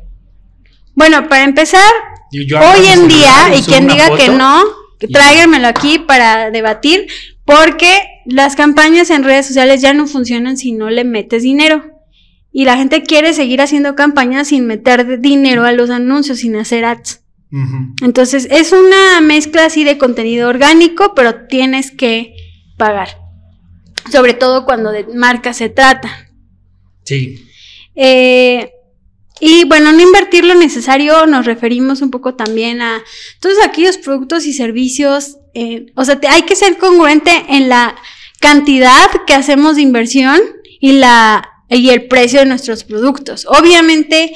Bueno, 0.93 1.27
para 1.27 1.43
empezar, 1.43 1.81
hoy 2.31 2.87
en 2.87 3.07
día, 3.07 3.55
y 3.55 3.61
quien 3.63 3.87
diga 3.87 4.15
que 4.15 4.29
no, 4.29 4.63
tráiganmelo 5.11 5.67
aquí 5.67 5.99
para 5.99 6.51
debatir, 6.51 7.07
porque 7.45 8.18
las 8.29 8.55
campañas 8.55 9.09
en 9.09 9.23
redes 9.23 9.47
sociales 9.47 9.81
ya 9.81 9.93
no 9.93 10.07
funcionan 10.07 10.57
si 10.57 10.71
no 10.71 10.89
le 10.89 11.03
metes 11.03 11.43
dinero. 11.43 11.83
Y 12.51 12.65
la 12.65 12.77
gente 12.77 13.03
quiere 13.03 13.33
seguir 13.33 13.61
haciendo 13.61 13.95
campañas 13.95 14.47
sin 14.47 14.65
meter 14.65 15.19
dinero 15.19 15.63
a 15.65 15.71
los 15.71 15.89
anuncios, 15.89 16.39
sin 16.39 16.55
hacer 16.55 16.85
ads. 16.85 17.21
Entonces, 18.03 18.47
es 18.51 18.71
una 18.73 19.21
mezcla 19.21 19.65
así 19.65 19.83
de 19.83 19.97
contenido 19.97 20.49
orgánico, 20.49 21.13
pero 21.15 21.47
tienes 21.47 21.91
que 21.91 22.33
pagar. 22.77 23.09
Sobre 24.11 24.33
todo 24.33 24.65
cuando 24.65 24.91
de 24.91 25.05
marca 25.15 25.53
se 25.53 25.69
trata. 25.69 26.29
Sí. 27.03 27.45
Eh, 27.95 28.71
y 29.39 29.65
bueno, 29.65 29.91
no 29.91 30.01
invertir 30.01 30.43
lo 30.43 30.55
necesario 30.55 31.25
nos 31.25 31.45
referimos 31.45 32.01
un 32.01 32.11
poco 32.11 32.35
también 32.35 32.81
a 32.81 33.01
todos 33.39 33.57
aquellos 33.63 33.97
productos 33.97 34.45
y 34.45 34.53
servicios, 34.53 35.37
eh, 35.53 35.87
o 35.95 36.03
sea, 36.03 36.19
hay 36.29 36.41
que 36.43 36.55
ser 36.55 36.77
congruente 36.77 37.31
en 37.49 37.69
la 37.69 37.95
cantidad 38.39 39.07
que 39.27 39.33
hacemos 39.33 39.75
de 39.75 39.81
inversión 39.81 40.39
y, 40.79 40.93
la, 40.93 41.47
y 41.69 41.89
el 41.89 42.07
precio 42.07 42.39
de 42.39 42.45
nuestros 42.45 42.83
productos. 42.83 43.45
Obviamente, 43.47 44.33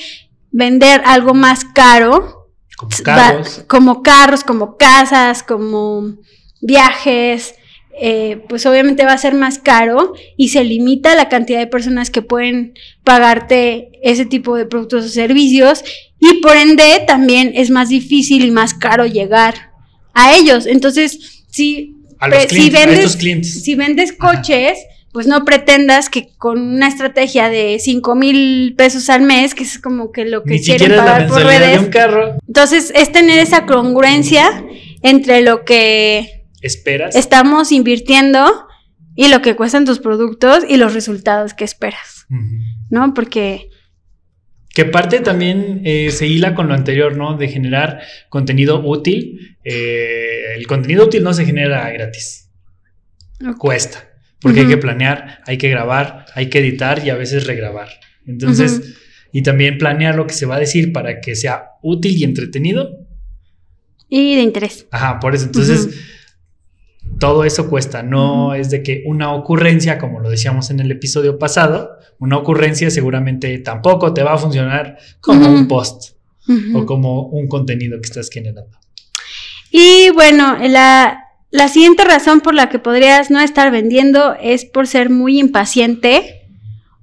vender 0.52 1.02
algo 1.06 1.34
más 1.34 1.66
caro, 1.66 2.50
como 2.78 2.92
carros, 3.04 3.63
como, 3.68 4.04
carros, 4.04 4.44
como 4.44 4.78
casas, 4.78 5.44
como 5.44 6.16
viajes, 6.62 7.56
eh, 8.02 8.44
pues 8.50 8.66
obviamente 8.66 9.06
va 9.06 9.13
a 9.13 9.18
ser 9.20 9.36
más 9.36 9.60
caro 9.60 10.13
y 10.36 10.50
se 10.50 10.63
limita 10.63 11.13
la 11.16 11.30
cantidad 11.30 11.60
de 11.60 11.68
personas 11.68 12.10
que 12.10 12.24
pueden 12.24 12.74
pagarte 13.04 13.92
ese 14.02 14.26
tipo 14.26 14.56
de 14.56 14.66
productos 14.66 15.06
o 15.06 15.10
servicios 15.10 15.84
y 16.20 16.42
por 16.42 16.56
ende 16.56 17.04
también 17.06 17.52
es 17.54 17.70
más 17.70 17.89
difícil 17.89 18.46
y 18.46 18.52
más 18.52 18.74
caro 18.74 19.06
llegar 19.06 19.74
a 20.13 20.36
ellos. 20.36 20.66
Entonces, 20.66 21.44
si, 21.52 21.98
A 22.24 22.28
los 22.30 22.44
si 22.44 22.68
a 22.68 22.80
vendes- 22.80 23.00
estos 23.00 23.18
clientes. 23.18 23.64
si 23.64 23.76
vendes 23.76 24.16
Ajá. 24.20 24.36
coches, 24.38 24.78
pues 25.12 25.28
no 25.28 25.46
pretendas 25.46 26.10
que 26.10 26.30
con 26.38 26.60
una 26.60 26.88
estrategia 26.88 27.50
de 27.50 27.78
5 27.80 28.16
mil 28.16 28.74
pesos 28.76 29.10
al 29.10 29.22
mes, 29.22 29.54
que 29.54 29.64
es 29.64 29.78
como 29.78 30.12
que 30.12 30.26
lo 30.26 30.44
que 30.44 30.56
Ni 30.56 30.60
quieren 30.64 30.96
pagar 30.96 31.28
por 31.28 31.44
redes. 31.44 31.72
de 31.74 31.80
un 31.86 31.92
carro. 31.92 32.38
Entonces, 32.48 32.92
es 32.96 33.12
tener 33.12 33.38
esa 33.40 33.66
congruencia 33.66 34.64
entre 35.04 35.42
lo 35.42 35.66
que 35.66 36.46
Esperas. 36.62 37.16
estamos 37.16 37.72
invirtiendo 37.72 38.66
y 39.16 39.28
lo 39.28 39.42
que 39.44 39.56
cuestan 39.56 39.86
tus 39.86 40.00
productos 40.00 40.64
y 40.68 40.78
los 40.78 40.94
resultados 40.96 41.54
que 41.54 41.64
esperas. 41.66 42.26
¿no? 42.90 43.14
Porque 43.14 43.70
Que 44.74 44.86
parte 44.86 45.20
también 45.20 45.82
eh, 45.86 46.10
se 46.10 46.26
hila 46.26 46.56
con 46.56 46.68
lo 46.68 46.74
anterior, 46.74 47.16
¿no? 47.16 47.38
De 47.38 47.48
generar 47.48 48.02
contenido 48.30 48.82
útil. 48.84 49.58
Eh, 49.64 50.56
el 50.56 50.66
contenido 50.66 51.06
útil 51.06 51.24
no 51.24 51.34
se 51.34 51.46
genera 51.46 51.90
gratis. 51.92 52.50
Cuesta. 53.60 54.10
Porque 54.42 54.62
hay 54.62 54.68
que 54.68 54.78
planear, 54.78 55.42
hay 55.46 55.58
que 55.58 55.70
grabar, 55.70 56.26
hay 56.34 56.50
que 56.50 56.60
editar 56.60 57.06
y 57.06 57.12
a 57.12 57.16
veces 57.16 57.48
regrabar. 57.48 57.88
Entonces, 58.26 58.96
y 59.32 59.42
también 59.42 59.78
planear 59.78 60.16
lo 60.16 60.28
que 60.28 60.34
se 60.34 60.46
va 60.46 60.56
a 60.56 60.60
decir 60.60 60.92
para 60.92 61.22
que 61.22 61.36
sea 61.36 61.66
útil 61.82 62.18
y 62.18 62.24
entretenido. 62.24 62.98
y 64.10 64.36
de 64.36 64.42
interés. 64.42 64.88
Ajá, 64.92 65.20
por 65.20 65.34
eso. 65.34 65.46
Entonces, 65.46 65.90
todo 67.20 67.44
eso 67.44 67.70
cuesta. 67.70 68.04
No 68.04 68.54
es 68.54 68.70
de 68.70 68.84
que 68.84 69.04
una 69.06 69.34
ocurrencia, 69.34 69.98
como 69.98 70.20
lo 70.20 70.30
decíamos 70.30 70.70
en 70.72 70.80
el 70.80 70.92
episodio 70.92 71.39
pasado, 71.39 71.92
una 72.20 72.38
ocurrencia 72.38 72.89
seguramente 72.89 73.58
tampoco 73.60 74.13
te 74.13 74.24
va 74.24 74.34
a 74.34 74.38
funcionar 74.38 74.98
como 75.22 75.48
un 75.48 75.68
post 75.68 76.16
o 76.76 76.86
como 76.86 77.28
un 77.28 77.48
contenido 77.48 78.00
que 78.00 78.08
estás 78.08 78.30
generando. 78.30 78.78
Y 79.72 80.10
bueno, 80.12 80.58
la, 80.68 81.24
la 81.52 81.68
siguiente 81.68 82.04
razón 82.04 82.42
por 82.42 82.54
la 82.54 82.70
que 82.70 82.80
podrías 82.80 83.32
no 83.32 83.39
estar 83.39 83.72
vendiendo 83.72 84.36
es 84.42 84.66
por 84.66 84.88
ser 84.88 85.10
muy 85.10 85.39
impaciente 85.39 86.42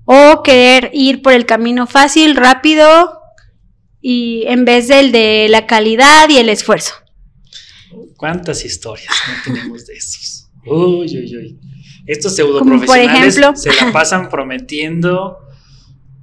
o 0.04 0.42
querer 0.42 0.90
ir 0.92 1.22
por 1.22 1.32
el 1.32 1.46
camino 1.46 1.86
fácil, 1.86 2.36
rápido 2.36 3.20
y 4.00 4.44
en 4.46 4.64
vez 4.64 4.88
del 4.88 5.12
de 5.12 5.46
la 5.48 5.66
calidad 5.66 6.28
y 6.28 6.38
el 6.38 6.48
esfuerzo. 6.48 6.94
¿Cuántas 8.20 8.64
historias 8.66 9.14
no 9.26 9.34
tenemos 9.54 9.86
de 9.86 9.94
esos? 9.94 10.50
Uy, 10.66 11.06
uy, 11.06 11.36
uy. 11.36 11.60
Estos 12.06 12.36
pseudo 12.36 12.58
Como 12.58 12.72
por 12.76 12.84
profesionales 12.86 13.38
ejemplo. 13.38 13.56
se 13.56 13.72
la 13.72 13.90
pasan 13.92 14.28
prometiendo 14.28 15.38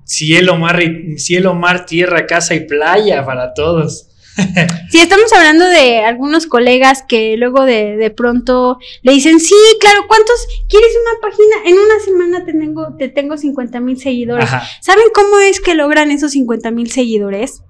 cielo, 0.03 0.57
mar, 0.57 0.79
cielo, 1.17 1.55
mar, 1.55 1.87
tierra, 1.87 2.27
casa 2.27 2.53
y 2.53 2.67
playa 2.67 3.25
para 3.25 3.53
todos. 3.53 4.09
Si 4.91 4.99
estamos 4.99 5.33
hablando 5.33 5.65
de 5.67 5.97
algunos 6.05 6.45
colegas 6.45 7.03
que 7.07 7.35
luego 7.37 7.65
de, 7.65 7.97
de 7.97 8.11
pronto 8.11 8.77
le 9.01 9.11
dicen, 9.13 9.39
sí, 9.39 9.55
claro, 9.79 10.01
¿cuántos? 10.07 10.35
¿Quieres 10.69 10.91
una 11.01 11.19
página? 11.19 11.55
En 11.65 11.73
una 11.73 11.99
semana 12.05 12.45
te 12.45 12.53
tengo, 12.53 12.95
te 12.97 13.09
tengo 13.09 13.35
50 13.35 13.79
mil 13.79 13.99
seguidores. 13.99 14.45
Ajá, 14.45 14.67
¿Saben 14.81 15.05
cómo 15.13 15.39
es 15.39 15.59
que 15.59 15.73
logran 15.73 16.11
esos 16.11 16.31
50 16.33 16.69
mil 16.69 16.91
seguidores? 16.91 17.63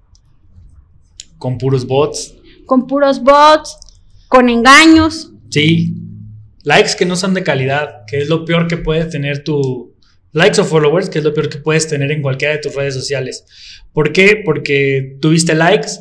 con 1.38 1.58
puros 1.58 1.88
bots. 1.88 2.36
Con 2.66 2.86
puros 2.88 3.24
bots, 3.24 3.78
con 4.28 4.50
engaños. 4.50 5.32
Sí. 5.50 5.96
Likes 6.64 6.96
que 6.98 7.06
no 7.06 7.16
son 7.16 7.34
de 7.34 7.44
calidad, 7.44 8.06
que 8.08 8.20
es 8.20 8.30
lo 8.30 8.46
peor 8.46 8.68
que 8.68 8.78
puede 8.78 9.06
tener 9.06 9.44
tu. 9.44 9.96
Likes 10.34 10.60
o 10.60 10.66
followers, 10.66 11.10
que 11.10 11.20
es 11.20 11.24
lo 11.24 11.34
peor 11.34 11.50
que 11.50 11.60
puedes 11.60 11.88
tener 11.88 12.12
en 12.12 12.22
cualquiera 12.22 12.54
de 12.54 12.60
tus 12.60 12.76
redes 12.76 12.94
sociales. 12.94 13.46
¿Por 13.94 14.12
qué? 14.12 14.42
Porque 14.44 15.18
tuviste 15.22 15.56
likes, 15.56 15.92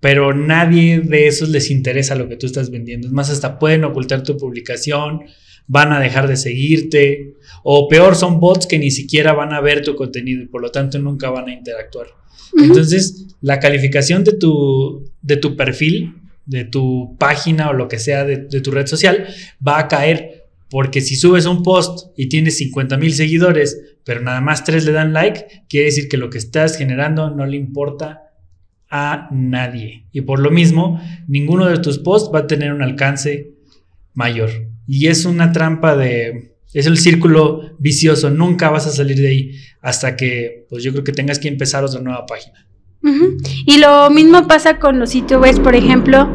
pero 0.00 0.32
nadie 0.32 1.00
de 1.00 1.26
esos 1.26 1.48
les 1.48 1.70
interesa 1.70 2.14
lo 2.14 2.28
que 2.28 2.36
tú 2.36 2.46
estás 2.46 2.70
vendiendo. 2.70 3.08
Es 3.08 3.12
más, 3.12 3.30
hasta 3.30 3.58
pueden 3.58 3.84
ocultar 3.84 4.22
tu 4.22 4.36
publicación, 4.36 5.22
van 5.66 5.92
a 5.92 6.00
dejar 6.00 6.28
de 6.28 6.36
seguirte, 6.36 7.34
o 7.64 7.88
peor, 7.88 8.14
son 8.14 8.40
bots 8.40 8.66
que 8.66 8.78
ni 8.78 8.90
siquiera 8.90 9.32
van 9.32 9.52
a 9.52 9.60
ver 9.60 9.82
tu 9.82 9.94
contenido 9.94 10.42
y 10.42 10.46
por 10.46 10.62
lo 10.62 10.70
tanto 10.70 10.98
nunca 10.98 11.30
van 11.30 11.48
a 11.48 11.52
interactuar. 11.52 12.06
Ujú. 12.52 12.64
Entonces, 12.64 13.36
la 13.40 13.58
calificación 13.58 14.24
de 14.24 14.32
tu, 14.32 15.10
de 15.20 15.36
tu 15.36 15.56
perfil, 15.56 16.14
de 16.46 16.64
tu 16.64 17.16
página 17.18 17.70
o 17.70 17.72
lo 17.72 17.88
que 17.88 17.98
sea 17.98 18.24
de, 18.24 18.36
tu 18.60 18.70
red 18.70 18.86
social, 18.86 19.26
va 19.66 19.78
a 19.78 19.88
caer. 19.88 20.48
Porque 20.70 21.00
si 21.00 21.16
subes 21.16 21.46
un 21.46 21.62
post 21.62 22.08
y 22.16 22.28
tienes 22.28 22.56
50 22.58 22.96
mil 22.96 23.12
seguidores, 23.12 23.98
pero 24.04 24.20
nada 24.20 24.40
más 24.40 24.64
tres 24.64 24.84
le 24.84 24.92
dan 24.92 25.12
like, 25.12 25.64
quiere 25.68 25.86
decir 25.86 26.08
que 26.08 26.16
lo 26.16 26.30
que 26.30 26.38
estás 26.38 26.76
generando 26.76 27.30
no 27.30 27.44
le 27.44 27.56
importa 27.56 28.22
a 28.88 29.28
nadie. 29.32 30.06
Y 30.12 30.22
por 30.22 30.38
lo 30.38 30.50
mismo, 30.50 31.00
ninguno 31.28 31.66
de 31.66 31.78
tus 31.78 31.98
posts 31.98 32.30
va 32.34 32.40
a 32.40 32.46
tener 32.46 32.72
un 32.72 32.82
alcance 32.82 33.52
mayor. 34.14 34.50
Y 34.86 35.08
es 35.08 35.24
una 35.24 35.52
trampa 35.52 35.96
de... 35.96 36.54
Es 36.74 36.86
el 36.86 36.98
círculo 36.98 37.76
vicioso, 37.78 38.30
nunca 38.30 38.70
vas 38.70 38.86
a 38.86 38.92
salir 38.92 39.18
de 39.18 39.28
ahí 39.28 39.52
hasta 39.82 40.16
que, 40.16 40.64
pues 40.70 40.82
yo 40.82 40.92
creo 40.92 41.04
que 41.04 41.12
tengas 41.12 41.38
que 41.38 41.48
empezar 41.48 41.84
otra 41.84 42.00
nueva 42.00 42.24
página. 42.24 42.66
Y 43.66 43.78
lo 43.78 44.10
mismo 44.10 44.46
pasa 44.46 44.78
con 44.78 44.98
los 44.98 45.10
sitios 45.10 45.40
web, 45.40 45.60
por 45.62 45.74
ejemplo. 45.74 46.28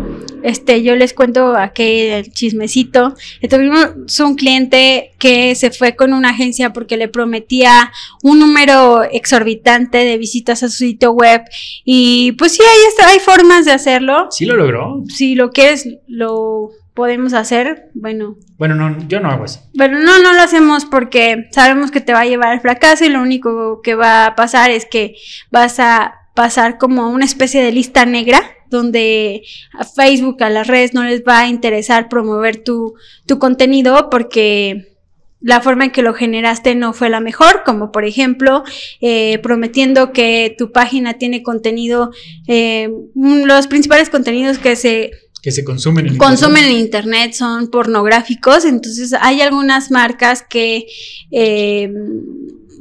Este, 0.44 0.82
yo 0.84 0.96
les 0.96 1.14
cuento 1.14 1.56
aquel 1.58 2.32
chismecito. 2.32 3.16
Tuvimos 3.50 4.20
un 4.20 4.36
cliente 4.36 5.12
que 5.18 5.56
se 5.56 5.72
fue 5.72 5.96
con 5.96 6.14
una 6.14 6.30
agencia 6.30 6.72
porque 6.74 6.96
le 6.96 7.08
prometía 7.10 7.92
un 8.24 8.40
número 8.40 9.04
exorbitante 9.04 9.98
de 9.98 10.18
visitas 10.18 10.64
a 10.64 10.70
su 10.70 10.78
sitio 10.78 11.12
web. 11.12 11.42
Y 11.84 12.34
pues 12.34 12.54
sí, 12.54 12.62
hay, 12.62 12.88
está- 12.90 13.08
hay 13.10 13.20
formas 13.20 13.66
de 13.66 13.72
hacerlo. 13.72 14.28
Sí 14.30 14.46
lo 14.46 14.56
logró. 14.56 15.04
Si 15.10 15.36
lo 15.36 15.52
quieres, 15.52 15.88
lo 16.08 16.70
podemos 16.94 17.34
hacer. 17.34 17.90
Bueno, 17.94 18.38
Bueno, 18.58 18.76
no, 18.76 19.08
yo 19.08 19.20
no 19.20 19.30
hago 19.30 19.46
eso. 19.46 19.62
pero 19.78 20.00
no, 20.00 20.20
no 20.20 20.34
lo 20.34 20.42
hacemos 20.42 20.86
porque 20.86 21.46
sabemos 21.52 21.92
que 21.92 22.02
te 22.02 22.14
va 22.14 22.22
a 22.22 22.26
llevar 22.26 22.50
al 22.50 22.62
fracaso 22.62 23.06
y 23.06 23.10
lo 23.10 23.22
único 23.22 23.82
que 23.84 23.96
va 23.96 24.26
a 24.28 24.36
pasar 24.36 24.72
es 24.72 24.86
que 24.86 25.16
vas 25.52 25.80
a 25.80 26.17
pasar 26.38 26.78
como 26.78 27.02
a 27.02 27.08
una 27.08 27.26
especie 27.26 27.64
de 27.64 27.72
lista 27.72 28.06
negra 28.06 28.40
donde 28.70 29.42
a 29.74 29.84
Facebook, 29.84 30.44
a 30.44 30.52
las 30.52 30.68
redes 30.68 30.94
no 30.94 31.04
les 31.04 31.24
va 31.24 31.40
a 31.40 31.48
interesar 31.48 32.10
promover 32.10 32.64
tu, 32.64 32.94
tu 33.26 33.40
contenido 33.40 34.12
porque 34.12 34.94
la 35.42 35.62
forma 35.62 35.86
en 35.86 35.92
que 35.92 36.04
lo 36.04 36.14
generaste 36.14 36.76
no 36.76 36.94
fue 36.94 37.10
la 37.10 37.22
mejor, 37.22 37.64
como 37.66 37.92
por 37.92 38.06
ejemplo 38.06 38.64
eh, 39.02 39.40
prometiendo 39.42 40.12
que 40.12 40.54
tu 40.56 40.72
página 40.72 41.16
tiene 41.16 41.42
contenido, 41.42 42.12
eh, 42.48 42.92
los 43.16 43.66
principales 43.66 44.12
contenidos 44.12 44.60
que 44.60 44.76
se 44.76 45.10
Que 45.42 45.52
se 45.52 45.64
consumen 45.64 46.06
en 46.06 46.18
consumen 46.18 46.66
Internet. 46.66 46.76
en 46.76 46.86
internet 46.86 47.34
son 47.34 47.72
pornográficos, 47.72 48.64
entonces 48.64 49.16
hay 49.20 49.42
algunas 49.42 49.90
marcas 49.90 50.44
que 50.48 50.86
eh, 51.32 51.92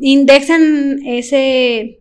indexan 0.03 1.01
ese 1.07 2.01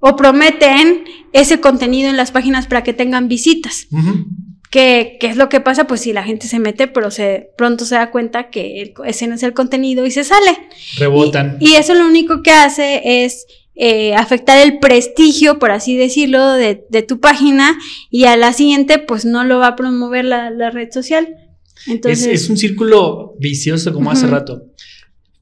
o 0.00 0.16
prometen 0.16 1.04
ese 1.32 1.60
contenido 1.60 2.08
en 2.10 2.16
las 2.16 2.30
páginas 2.30 2.66
para 2.66 2.82
que 2.82 2.92
tengan 2.92 3.28
visitas. 3.28 3.86
Ujú. 3.90 4.26
¿Qué, 4.70 5.16
qué 5.18 5.28
es 5.28 5.36
lo 5.36 5.48
que 5.48 5.60
pasa? 5.60 5.86
Pues 5.86 6.02
si 6.02 6.12
la 6.12 6.22
gente 6.24 6.46
se 6.46 6.58
mete, 6.58 6.88
pero 6.88 7.10
se 7.10 7.50
pronto 7.56 7.84
se 7.86 7.94
da 7.94 8.10
cuenta 8.10 8.50
que 8.50 8.82
el- 8.82 8.92
ese 9.06 9.26
no 9.26 9.34
es 9.34 9.42
el 9.42 9.54
contenido 9.54 10.04
y 10.04 10.10
se 10.10 10.24
sale. 10.24 10.50
Rebotan. 10.98 11.56
Y, 11.58 11.70
y 11.70 11.74
eso 11.76 11.94
lo 11.94 12.06
único 12.06 12.42
que 12.42 12.50
hace 12.50 13.24
es 13.24 13.46
eh, 13.74 14.14
afectar 14.14 14.58
el 14.58 14.78
prestigio, 14.78 15.58
por 15.58 15.70
así 15.70 15.96
decirlo, 15.96 16.52
de, 16.52 16.84
de 16.90 17.02
tu 17.02 17.18
página 17.18 17.78
y 18.10 18.24
a 18.24 18.36
la 18.36 18.52
siguiente 18.52 18.98
pues 18.98 19.24
no 19.24 19.42
lo 19.44 19.58
va 19.58 19.68
a 19.68 19.76
promover 19.76 20.24
la, 20.26 20.50
la 20.50 20.70
red 20.70 20.90
social. 20.92 21.28
es, 21.28 21.88
Entonces, 21.88 22.26
es 22.26 22.50
un 22.50 22.56
círculo 22.58 23.34
vicioso 23.38 23.92
como 23.94 24.10
hace 24.10 24.26
rato. 24.26 24.64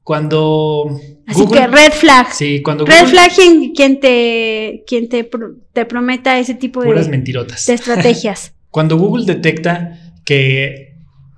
Cuando 0.07 0.85
así 1.25 1.41
Google- 1.41 1.59
que 1.59 1.67
red 1.67 1.91
flag. 1.91 2.31
Sí, 2.33 2.61
cuando 2.61 2.85
Red 2.85 2.93
Google- 2.93 3.11
flag 3.11 3.35
quien, 3.35 3.73
quien 3.73 3.99
te, 3.99 4.85
quien 4.87 5.09
te, 5.09 5.29
te 5.73 5.85
prometa 5.85 6.39
ese 6.39 6.53
tipo 6.53 6.79
puras 6.79 7.07
de, 7.07 7.11
mentirotas. 7.11 7.65
de 7.65 7.73
estrategias. 7.73 8.53
Cuando 8.71 8.97
Google 8.97 9.25
detecta 9.25 9.99
que 10.23 10.93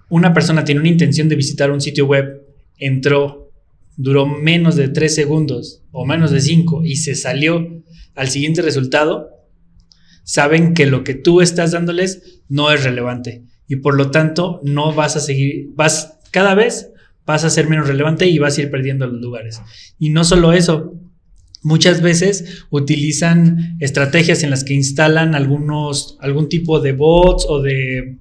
una 0.09 0.35
persona 0.35 0.65
tiene 0.65 0.81
una 0.81 0.89
intención 0.89 1.29
de 1.29 1.35
visitar 1.35 1.71
un 1.71 1.81
sitio 1.81 2.05
web, 2.05 2.43
entró, 2.77 3.51
duró 3.97 4.27
menos 4.27 4.75
de 4.75 4.89
3 4.89 5.15
segundos 5.15 5.81
o 5.91 6.05
menos 6.05 6.29
de 6.29 6.39
5 6.39 6.85
y 6.85 6.97
se 6.97 7.15
salió 7.15 7.81
al 8.13 8.29
siguiente 8.29 8.61
resultado, 8.61 9.29
saben 10.23 10.75
que 10.75 10.85
lo 10.85 11.03
que 11.03 11.15
tú 11.15 11.41
estás 11.41 11.71
dándoles 11.71 12.41
no 12.49 12.71
es 12.71 12.83
relevante 12.83 13.45
y 13.67 13.77
por 13.77 13.95
lo 13.95 14.11
tanto 14.11 14.61
no 14.63 14.93
vas 14.93 15.15
a 15.15 15.21
seguir, 15.21 15.69
vas 15.73 16.19
cada 16.29 16.53
vez 16.53 16.91
vas 17.29 17.43
a 17.43 17.51
ser 17.51 17.69
menos 17.69 17.87
relevante 17.87 18.25
y 18.25 18.39
vas 18.39 18.57
a 18.57 18.61
ir 18.63 18.71
perdiendo 18.71 19.05
los 19.05 19.21
lugares. 19.21 19.61
Y 19.99 20.09
no 20.09 20.23
solo 20.23 20.51
eso, 20.51 20.95
muchas 21.61 22.01
veces 22.01 22.65
utilizan 22.71 23.77
estrategias 23.79 24.41
en 24.41 24.49
las 24.49 24.63
que 24.63 24.73
instalan 24.73 25.35
algunos, 25.35 26.17
algún 26.21 26.49
tipo 26.49 26.79
de 26.79 26.93
bots 26.93 27.45
o 27.47 27.61
de 27.61 28.17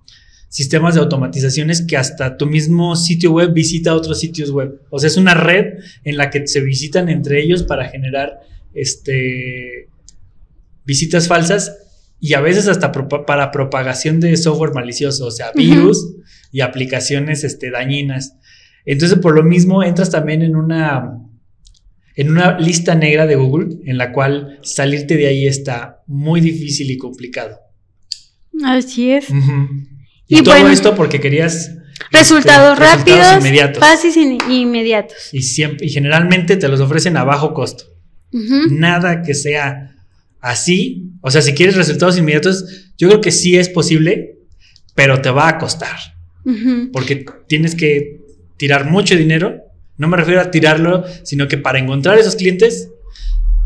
sistemas 0.51 0.95
de 0.95 1.01
automatizaciones 1.01 1.81
que 1.81 1.97
hasta 1.97 2.37
tu 2.37 2.45
mismo 2.45 2.97
sitio 2.97 3.33
web 3.33 3.55
visita 3.55 3.95
otros 3.95 4.21
sitios 4.21 4.51
web. 4.51 4.79
O 4.91 4.99
sea, 4.99 5.09
es 5.09 5.17
una 5.17 5.33
red 5.33 5.79
en 6.05 6.19
la 6.19 6.29
que 6.29 6.47
se 6.47 6.61
visitan 6.61 7.09
entre 7.09 7.43
ellos 7.43 7.63
para 7.63 7.89
generar 7.89 8.41
este, 8.75 9.89
visitas 10.85 11.29
falsas 11.29 11.79
y 12.21 12.35
a 12.35 12.43
veces 12.43 12.69
hasta 12.69 12.93
para 12.93 13.51
propagación 13.53 14.21
de 14.21 14.37
software 14.37 14.75
malicioso, 14.75 15.25
o 15.25 15.31
sea, 15.31 15.51
virus 15.55 16.15
y 16.53 16.61
aplicaciones 16.61 17.45
este, 17.45 17.71
dañinas. 17.71 18.38
Entonces, 18.91 19.19
por 19.19 19.35
lo 19.35 19.43
mismo, 19.43 19.83
entras 19.83 20.11
también 20.11 20.41
en 20.41 20.57
una, 20.57 21.21
en 22.17 22.31
una 22.31 22.59
lista 22.59 22.95
negra 22.95 23.27
de 23.27 23.37
Google, 23.37 23.77
en 23.85 23.99
la 23.99 24.13
cual 24.13 24.61
salirte 24.63 25.19
de 25.19 25.27
ahí 25.27 25.47
está 25.47 26.01
muy 26.07 26.41
difícil 26.41 26.91
y 26.91 26.97
complicado. 26.97 27.59
Así 28.65 29.11
es. 29.11 29.27
Y, 30.27 30.43
todo 30.43 30.69
esto 30.69 30.95
porque 30.95 31.21
querías 31.21 31.71
resultados 32.11 32.79
este, 32.79 32.85
rápidos, 32.85 33.37
inmediatos. 33.41 33.79
fáciles 33.79 34.17
e 34.49 34.55
inmediatos. 34.55 35.19
Y, 35.33 35.43
siempre, 35.43 35.87
y 35.87 35.91
generalmente 35.91 36.57
te 36.57 36.69
los 36.69 36.81
ofrecen 36.81 37.19
a 37.19 37.25
bajo 37.25 37.53
costo. 37.53 37.85
Nada 38.71 39.21
que 39.21 39.35
sea 39.35 39.97
así. 40.41 41.11
O 41.21 41.31
sea, 41.31 41.43
si 41.43 41.53
quieres 41.53 41.77
resultados 41.77 42.17
inmediatos, 42.17 42.93
yo 42.97 43.09
creo 43.09 43.21
que 43.21 43.33
sí 43.33 43.59
es 43.59 43.69
posible, 43.69 44.39
pero 44.95 45.21
te 45.21 45.29
va 45.29 45.47
a 45.47 45.59
costar. 45.59 45.99
Porque 46.91 47.27
tienes 47.47 47.75
que 47.75 48.18
tirar 48.59 48.85
mucho 48.91 49.17
dinero. 49.17 49.63
No 49.97 50.09
me 50.09 50.17
refiero 50.19 50.41
a 50.43 50.51
tirarlo, 50.51 51.05
sino 51.23 51.49
que 51.49 51.57
para 51.57 51.79
encontrar 51.79 52.19
esos 52.19 52.37
clientes, 52.37 52.91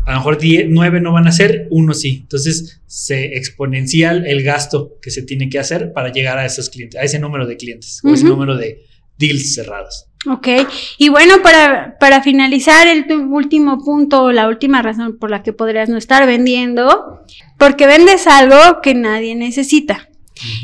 a 0.05 0.11
lo 0.11 0.17
mejor 0.17 0.37
9 0.41 1.01
no 1.01 1.11
van 1.11 1.27
a 1.27 1.31
ser, 1.31 1.67
uno 1.69 1.93
sí. 1.93 2.19
Entonces 2.21 2.81
se 2.85 3.37
exponencial 3.37 4.25
el 4.25 4.43
gasto 4.43 4.97
que 5.01 5.11
se 5.11 5.23
tiene 5.23 5.49
que 5.49 5.59
hacer 5.59 5.93
para 5.93 6.11
llegar 6.11 6.37
a 6.37 6.45
esos 6.45 6.69
clientes, 6.69 6.99
a 6.99 7.03
ese 7.03 7.19
número 7.19 7.45
de 7.45 7.57
clientes 7.57 7.99
o 8.03 8.13
ese 8.13 8.25
número 8.25 8.55
de 8.55 8.83
deals 9.17 9.53
cerrados. 9.53 10.07
Ok, 10.25 10.47
y 10.97 11.09
bueno, 11.09 11.41
para, 11.41 11.97
para 11.99 12.23
finalizar, 12.23 12.87
el 12.87 13.05
último 13.11 13.83
punto, 13.83 14.31
la 14.31 14.47
última 14.47 14.81
razón 14.81 15.17
por 15.19 15.29
la 15.29 15.43
que 15.43 15.51
podrías 15.51 15.89
no 15.89 15.97
estar 15.97 16.25
vendiendo, 16.25 17.21
porque 17.57 17.87
vendes 17.87 18.25
algo 18.27 18.81
que 18.81 18.95
nadie 18.95 19.35
necesita. 19.35 20.07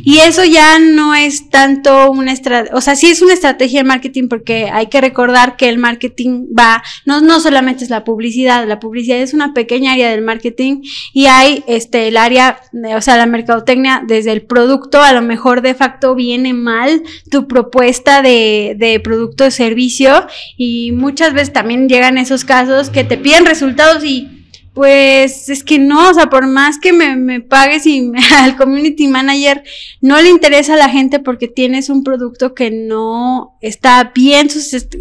Y 0.04 0.20
eso 0.20 0.44
ya 0.44 0.80
no 0.80 1.14
es 1.14 1.50
tanto 1.50 2.12
una 2.12 2.34
estrategia, 2.34 2.76
o 2.76 2.82
sea, 2.82 2.96
sí 2.96 3.08
es 3.08 3.22
una 3.22 3.34
estrategia 3.34 3.82
de 3.82 3.88
marketing 3.88 4.28
porque 4.28 4.70
hay 4.72 4.88
que 4.88 5.00
recordar 5.00 5.58
que 5.58 5.70
el 5.70 5.78
marketing 5.78 6.48
va, 6.58 6.84
no, 7.06 7.22
no 7.22 7.40
solamente 7.40 7.84
es 7.84 7.90
la 7.90 8.04
publicidad, 8.04 8.68
la 8.68 8.80
publicidad 8.80 9.20
es 9.20 9.34
una 9.34 9.54
pequeña 9.54 9.94
área 9.94 10.10
del 10.10 10.22
marketing 10.22 10.82
y 11.14 11.28
hay 11.28 11.64
este, 11.68 12.08
el 12.08 12.18
área, 12.18 12.62
o 12.96 13.02
sea, 13.02 13.18
la 13.18 13.26
mercadotecnia 13.26 14.04
desde 14.06 14.32
el 14.32 14.42
producto, 14.42 15.02
a 15.02 15.14
lo 15.14 15.22
mejor 15.22 15.62
de 15.62 15.76
facto 15.76 16.16
viene 16.16 16.54
mal 16.54 17.04
tu 17.30 17.48
propuesta 17.48 18.22
de, 18.22 18.76
de 18.78 19.00
producto 19.00 19.46
o 19.46 19.52
servicio 19.52 20.28
y 20.58 20.92
muchas 20.92 21.34
veces 21.34 21.54
también 21.54 21.88
llegan 21.88 22.18
esos 22.18 22.44
casos 22.44 22.90
que 22.90 23.04
te 23.04 23.18
piden 23.18 23.46
resultados 23.46 24.04
y 24.04 24.39
pues 24.80 25.50
es 25.50 25.66
que 25.66 25.78
no, 25.78 26.10
o 26.10 26.14
sea, 26.14 26.30
por 26.30 26.48
más 26.48 26.80
que 26.80 26.94
me, 26.94 27.42
pagues 27.42 27.86
y 27.86 28.14
al 28.34 28.56
community 28.56 29.10
manager 29.10 29.62
no 30.00 30.22
le 30.22 30.30
interesa 30.30 30.76
a 30.76 30.78
la 30.78 30.88
gente 30.88 31.20
porque 31.20 31.50
tienes 31.50 31.90
un 31.90 32.02
producto 32.02 32.54
que 32.56 32.72
no 32.72 33.58
está 33.60 34.14
bien, 34.16 34.48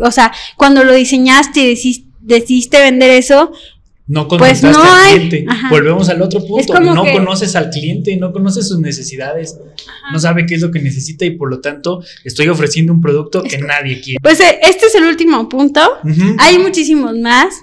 o 0.00 0.10
sea, 0.10 0.32
cuando 0.56 0.82
lo 0.82 0.92
diseñaste 0.94 1.60
y 1.60 2.04
decidiste, 2.22 2.80
vender 2.80 3.10
eso, 3.10 3.52
no 4.08 4.26
pues 4.26 4.64
no 4.64 4.82
al 4.82 5.14
cliente. 5.14 5.46
Volvemos 5.70 6.08
al 6.08 6.22
otro 6.22 6.44
punto. 6.44 6.80
No 6.80 7.04
conoces 7.12 7.54
al 7.54 7.70
cliente, 7.70 8.16
no 8.16 8.32
conoces 8.32 8.66
sus 8.66 8.80
necesidades, 8.80 9.60
no 10.12 10.18
sabe 10.18 10.44
qué 10.44 10.56
es 10.56 10.60
lo 10.60 10.72
que 10.72 10.80
necesita 10.80 11.24
y 11.24 11.36
por 11.36 11.50
lo 11.50 11.60
tanto 11.60 12.02
estoy 12.24 12.48
ofreciendo 12.48 12.92
un 12.92 13.00
producto 13.00 13.44
que 13.44 13.58
nadie 13.58 14.00
quiere. 14.00 14.18
Pues 14.20 14.40
eh, 14.40 14.58
este 14.60 14.86
es 14.86 14.96
el 14.96 15.04
último 15.04 15.48
punto. 15.48 15.82
Hay 16.38 16.58
muchísimos 16.58 17.16
más. 17.16 17.62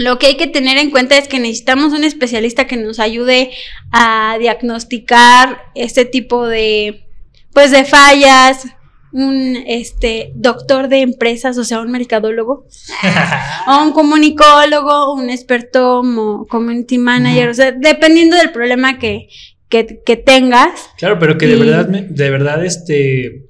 Lo 0.00 0.18
que 0.18 0.28
hay 0.28 0.38
que 0.38 0.46
tener 0.46 0.78
en 0.78 0.90
cuenta 0.90 1.18
es 1.18 1.28
que 1.28 1.38
necesitamos 1.38 1.92
un 1.92 2.04
especialista 2.04 2.66
que 2.66 2.78
nos 2.78 2.98
ayude 2.98 3.50
a 3.92 4.38
diagnosticar 4.40 5.60
este 5.74 6.06
tipo 6.06 6.46
de, 6.46 7.04
pues, 7.52 7.70
de 7.70 7.84
fallas, 7.84 8.64
un 9.12 9.62
este 9.66 10.32
doctor 10.36 10.88
de 10.88 11.02
empresas, 11.02 11.58
o 11.58 11.64
sea, 11.64 11.80
un 11.80 11.90
mercadólogo, 11.90 12.66
o 13.66 13.82
un 13.82 13.92
comunicólogo, 13.92 15.12
un 15.12 15.28
experto 15.28 15.98
como 16.00 16.46
community 16.46 16.96
manager, 16.96 17.50
o 17.50 17.54
sea, 17.54 17.72
dependiendo 17.72 18.38
del 18.38 18.52
problema 18.52 18.98
que, 18.98 19.28
que, 19.68 19.84
tengas. 20.16 20.80
Claro, 20.96 21.18
pero 21.18 21.36
que 21.36 21.46
de 21.46 21.56
verdad, 21.56 21.86
de 21.86 22.30
verdad, 22.30 22.64
este 22.64 23.49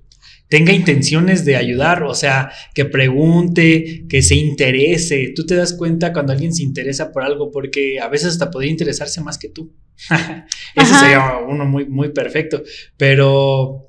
tenga 0.50 0.72
intenciones 0.72 1.44
de 1.44 1.54
ayudar, 1.54 2.02
o 2.02 2.14
sea, 2.14 2.50
que 2.74 2.84
pregunte, 2.84 4.04
que 4.08 4.20
se 4.20 4.34
interese. 4.34 5.32
Tú 5.34 5.46
te 5.46 5.54
das 5.54 5.72
cuenta 5.74 6.12
cuando 6.12 6.32
alguien 6.32 6.52
se 6.52 6.64
interesa 6.64 7.12
por 7.12 7.22
algo, 7.22 7.52
porque 7.52 8.00
a 8.00 8.08
veces 8.08 8.32
hasta 8.32 8.50
podría 8.50 8.72
interesarse 8.72 9.20
más 9.20 9.38
que 9.38 9.48
tú. 9.48 9.72
Ese 10.74 10.94
sería 10.94 11.38
uno 11.48 11.66
muy, 11.66 11.86
muy 11.86 12.08
perfecto. 12.08 12.64
Pero 12.96 13.86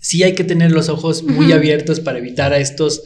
sí 0.00 0.22
hay 0.22 0.34
que 0.34 0.44
tener 0.44 0.70
los 0.70 0.88
ojos 0.88 1.24
muy 1.24 1.50
abiertos 1.50 1.98
para 1.98 2.18
evitar 2.18 2.52
a 2.52 2.58
estos 2.58 3.02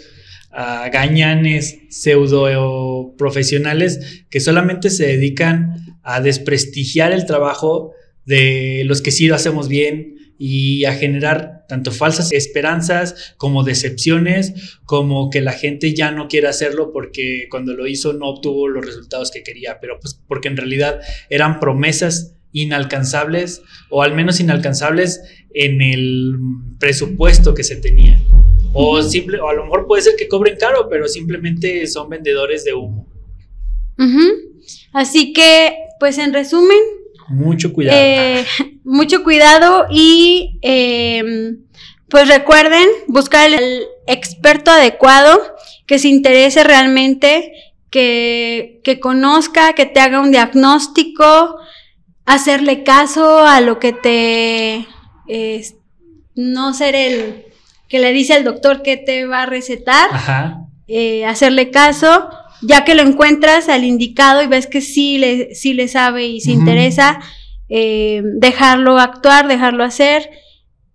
gañanes 0.92 1.78
pseudo 1.90 3.14
profesionales 3.16 4.24
que 4.30 4.40
solamente 4.40 4.88
se 4.90 5.06
dedican 5.06 5.98
a 6.02 6.20
desprestigiar 6.20 7.12
el 7.12 7.26
trabajo 7.26 7.92
de 8.26 8.82
los 8.84 9.02
que 9.02 9.10
sí 9.10 9.28
lo 9.28 9.34
hacemos 9.34 9.68
bien, 9.68 10.15
y 10.38 10.84
a 10.84 10.94
generar 10.94 11.64
tanto 11.68 11.90
falsas 11.90 12.32
esperanzas 12.32 13.34
como 13.36 13.64
decepciones, 13.64 14.78
como 14.84 15.30
que 15.30 15.40
la 15.40 15.52
gente 15.52 15.94
ya 15.94 16.10
no 16.10 16.28
quiere 16.28 16.48
hacerlo 16.48 16.92
porque 16.92 17.46
cuando 17.50 17.74
lo 17.74 17.86
hizo 17.86 18.12
no 18.12 18.28
obtuvo 18.28 18.68
los 18.68 18.84
resultados 18.84 19.30
que 19.30 19.42
quería, 19.42 19.78
pero 19.80 19.98
pues 20.00 20.20
porque 20.26 20.48
en 20.48 20.56
realidad 20.56 21.00
eran 21.30 21.58
promesas 21.58 22.36
inalcanzables 22.52 23.62
o 23.90 24.02
al 24.02 24.14
menos 24.14 24.40
inalcanzables 24.40 25.22
en 25.52 25.82
el 25.82 26.36
presupuesto 26.78 27.54
que 27.54 27.64
se 27.64 27.76
tenía. 27.76 28.22
O, 28.72 29.02
simple, 29.02 29.40
o 29.40 29.48
a 29.48 29.54
lo 29.54 29.64
mejor 29.64 29.86
puede 29.86 30.02
ser 30.02 30.16
que 30.16 30.28
cobren 30.28 30.56
caro, 30.58 30.88
pero 30.90 31.08
simplemente 31.08 31.86
son 31.86 32.10
vendedores 32.10 32.64
de 32.64 32.74
humo. 32.74 33.08
Así 34.92 35.32
que, 35.32 35.74
pues 35.98 36.18
en 36.18 36.34
resumen, 36.34 36.78
mucho 37.28 37.72
cuidado. 37.72 37.98
Eh, 37.98 38.44
mucho 38.84 39.22
cuidado 39.22 39.86
y 39.90 40.58
em, 40.62 41.58
pues 42.08 42.28
recuerden 42.28 42.86
buscar 43.08 43.50
el 43.50 43.84
experto 44.06 44.70
adecuado 44.70 45.38
que 45.86 45.98
se 45.98 46.08
interese 46.08 46.64
realmente, 46.64 47.52
que, 47.90 48.80
que 48.84 49.00
conozca, 49.00 49.72
que 49.74 49.86
te 49.86 50.00
haga 50.00 50.20
un 50.20 50.30
diagnóstico, 50.30 51.56
hacerle 52.24 52.82
caso 52.82 53.46
a 53.46 53.60
lo 53.60 53.78
que 53.78 53.92
te... 53.92 54.86
no 56.34 56.74
ser 56.74 56.94
el 56.94 57.46
que 57.88 57.98
le 57.98 58.12
dice 58.12 58.34
al 58.34 58.44
doctor 58.44 58.82
que 58.82 58.96
te 58.96 59.26
va 59.26 59.42
a 59.42 59.46
recetar, 59.46 60.10
eh, 60.88 61.24
hacerle 61.24 61.70
caso 61.70 62.28
ya 62.62 62.84
que 62.84 62.94
lo 62.94 63.02
encuentras 63.02 63.68
al 63.68 63.84
indicado 63.84 64.42
y 64.42 64.46
ves 64.46 64.66
que 64.66 64.80
sí 64.80 65.18
le, 65.18 65.54
sí 65.54 65.74
le 65.74 65.88
sabe 65.88 66.26
y 66.26 66.40
se 66.40 66.52
interesa, 66.52 67.20
eh, 67.68 68.22
dejarlo 68.24 68.98
actuar, 68.98 69.48
dejarlo 69.48 69.84
hacer, 69.84 70.30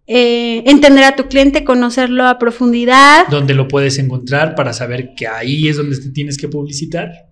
eh, 0.07 0.63
entender 0.65 1.03
a 1.03 1.15
tu 1.15 1.27
cliente, 1.27 1.63
conocerlo 1.63 2.27
a 2.27 2.39
profundidad. 2.39 3.27
¿Dónde 3.29 3.53
lo 3.53 3.67
puedes 3.67 3.97
encontrar 3.97 4.55
para 4.55 4.73
saber 4.73 5.13
que 5.15 5.27
ahí 5.27 5.67
es 5.67 5.77
donde 5.77 5.97
te 5.97 6.09
tienes 6.09 6.37
que 6.37 6.47
publicitar? 6.47 7.31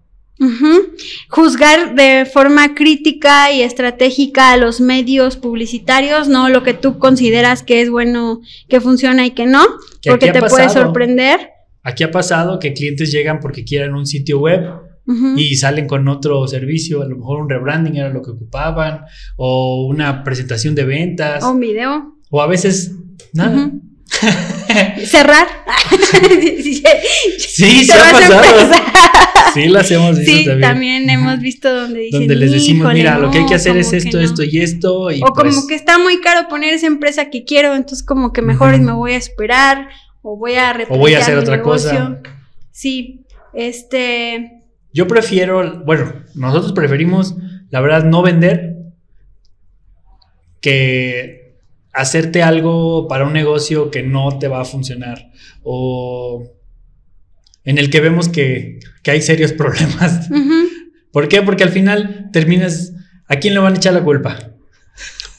Juzgar 1.29 1.95
de 1.95 2.25
forma 2.25 2.73
crítica 2.73 3.51
y 3.51 3.61
estratégica 3.61 4.53
a 4.53 4.57
los 4.57 4.79
medios 4.79 5.35
publicitarios, 5.35 6.29
no 6.29 6.47
lo 6.47 6.63
que 6.63 6.73
tú 6.73 6.97
consideras 6.97 7.61
que 7.61 7.81
es 7.81 7.89
bueno, 7.89 8.39
que 8.69 8.79
funciona 8.79 9.25
y 9.25 9.31
que 9.31 9.45
no, 9.45 9.65
porque 10.05 10.31
te 10.31 10.41
puede 10.41 10.69
sorprender. 10.69 11.49
Aquí 11.83 12.03
ha 12.03 12.11
pasado 12.11 12.59
que 12.59 12.73
clientes 12.73 13.11
llegan 13.11 13.39
porque 13.39 13.63
quieren 13.63 13.93
un 13.93 14.05
sitio 14.05 14.39
web 14.39 14.89
y 15.37 15.55
salen 15.55 15.87
con 15.87 16.07
otro 16.07 16.47
servicio, 16.47 17.01
a 17.01 17.07
lo 17.07 17.17
mejor 17.17 17.41
un 17.41 17.49
rebranding 17.49 17.97
era 17.97 18.09
lo 18.09 18.21
que 18.21 18.29
ocupaban, 18.29 19.01
o 19.37 19.87
una 19.87 20.23
presentación 20.23 20.75
de 20.75 20.83
ventas. 20.83 21.43
O 21.43 21.51
un 21.51 21.59
video. 21.59 22.15
O 22.29 22.41
a 22.41 22.47
veces 22.47 22.95
nada. 23.33 23.71
Cerrar. 25.03 25.47
sí, 27.39 27.85
se 27.85 27.93
ha 27.93 28.11
pasado. 28.11 28.71
Sí, 29.53 29.67
las 29.67 29.89
hemos 29.89 30.19
visto 30.19 30.53
sí, 30.53 30.61
también. 30.61 31.09
hemos 31.09 31.39
visto 31.39 31.73
donde 31.73 32.01
dicen, 32.01 32.19
Donde 32.19 32.35
les 32.35 32.51
decimos, 32.51 32.93
mira, 32.93 33.17
lo 33.17 33.31
que 33.31 33.39
hay 33.39 33.45
que 33.47 33.55
hacer 33.55 33.77
es 33.77 33.93
esto, 33.93 34.19
esto 34.19 34.43
y 34.43 34.59
esto. 34.59 35.07
o 35.07 35.09
como 35.09 35.33
pues 35.33 35.65
que 35.67 35.75
está 35.75 35.97
muy 35.97 36.21
caro 36.21 36.47
poner 36.49 36.73
esa 36.73 36.87
empresa 36.87 37.31
que 37.31 37.45
quiero, 37.45 37.73
entonces 37.73 38.05
como 38.05 38.31
que 38.31 38.43
mejor 38.43 38.79
me 38.79 38.91
voy 38.91 39.13
a 39.13 39.17
esperar 39.17 39.89
o 40.21 40.37
voy 40.37 40.55
a 40.55 40.77
o 40.89 40.97
voy 40.97 41.13
a 41.13 41.19
hacer 41.19 41.37
otra 41.37 41.61
cosa. 41.61 42.21
Sí, 42.71 43.25
este. 43.53 44.63
Yo 44.91 45.07
prefiero, 45.07 45.83
bueno, 45.83 46.13
nosotros 46.33 46.73
preferimos, 46.73 47.35
la 47.69 47.79
verdad, 47.79 48.03
no 48.03 48.21
vender 48.21 48.77
que 50.61 51.57
hacerte 51.93 52.41
algo 52.41 53.07
para 53.07 53.25
un 53.25 53.33
negocio 53.33 53.91
que 53.91 54.03
no 54.03 54.39
te 54.39 54.47
va 54.47 54.61
a 54.61 54.65
funcionar 54.65 55.31
o 55.63 56.43
en 57.63 57.77
el 57.77 57.89
que 57.89 57.99
vemos 57.99 58.29
que, 58.29 58.79
hay 59.05 59.21
serios 59.21 59.53
problemas. 59.57 60.29
¿Por 61.11 61.27
qué? 61.27 61.41
Porque 61.41 61.63
al 61.63 61.71
final 61.71 62.29
terminas, 62.31 62.93
¿a 63.27 63.37
quién 63.37 63.53
le 63.53 63.59
van 63.59 63.73
a 63.73 63.77
echar 63.77 63.93
la 63.93 64.03
culpa? 64.03 64.37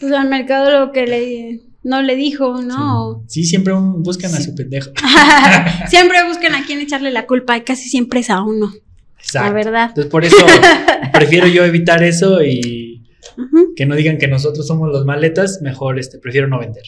Pues 0.00 0.12
al 0.12 0.28
mercado 0.28 0.70
lo 0.70 0.92
que 0.92 1.06
le 1.06 1.60
no 1.82 2.02
le 2.02 2.16
dijo, 2.16 2.60
¿no? 2.62 3.24
Sí, 3.26 3.44
siempre 3.46 3.74
buscan 3.74 4.34
a 4.34 4.40
su 4.40 4.54
pendejo. 4.54 4.90
siempre 5.88 6.26
buscan 6.26 6.54
a 6.54 6.64
quién 6.64 6.80
echarle 6.80 7.10
la 7.10 7.26
culpa 7.26 7.56
y 7.56 7.62
casi 7.62 7.88
siempre 7.88 8.20
es 8.20 8.30
a 8.30 8.42
uno. 8.42 8.72
Exacto. 9.18 9.48
La 9.48 9.54
verdad. 9.54 9.88
Entonces 9.88 10.10
por 10.10 10.24
eso 10.24 10.36
prefiero 11.12 11.46
yo 11.46 11.64
evitar 11.64 12.02
eso 12.02 12.42
y 12.42 12.90
que 13.76 13.86
no 13.86 13.94
digan 13.94 14.18
que 14.18 14.28
nosotros 14.28 14.66
somos 14.66 14.90
los 14.90 15.04
maletas, 15.04 15.60
mejor 15.62 15.98
este, 15.98 16.18
prefiero 16.18 16.48
no 16.48 16.58
vender. 16.58 16.82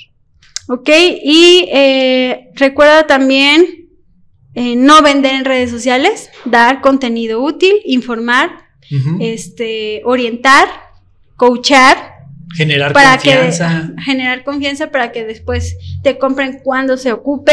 Ok, 0.68 0.88
y 0.88 1.68
eh, 1.72 2.50
recuerda 2.54 3.06
también 3.06 3.88
eh, 4.54 4.76
no 4.76 5.02
vender 5.02 5.34
en 5.34 5.44
redes 5.44 5.70
sociales, 5.70 6.30
dar 6.44 6.80
contenido 6.80 7.42
útil, 7.42 7.74
informar, 7.84 8.50
este, 9.20 10.02
orientar, 10.04 10.68
coachar 11.36 12.11
Generar 12.54 12.92
confianza. 12.92 13.92
generar 14.04 14.44
confianza 14.44 14.90
para 14.90 15.12
que 15.12 15.24
después 15.24 15.76
te 16.02 16.18
compren 16.18 16.60
cuando 16.62 16.96
se 16.96 17.12
ocupe. 17.12 17.52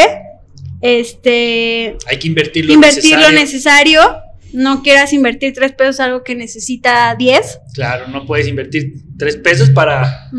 Este. 0.81 1.97
Hay 2.07 2.19
que 2.19 2.27
invertir 2.27 2.65
lo 2.65 2.73
invertir 2.73 3.03
necesario. 3.03 3.29
lo 3.29 3.39
necesario. 3.39 4.01
No 4.53 4.81
quieras 4.81 5.13
invertir 5.13 5.53
tres 5.53 5.73
pesos 5.73 5.99
algo 5.99 6.23
que 6.23 6.35
necesita 6.35 7.15
diez. 7.15 7.59
Claro, 7.75 8.07
no 8.07 8.25
puedes 8.25 8.47
invertir 8.47 8.93
tres 9.17 9.35
pesos 9.38 9.69
para 9.69 10.31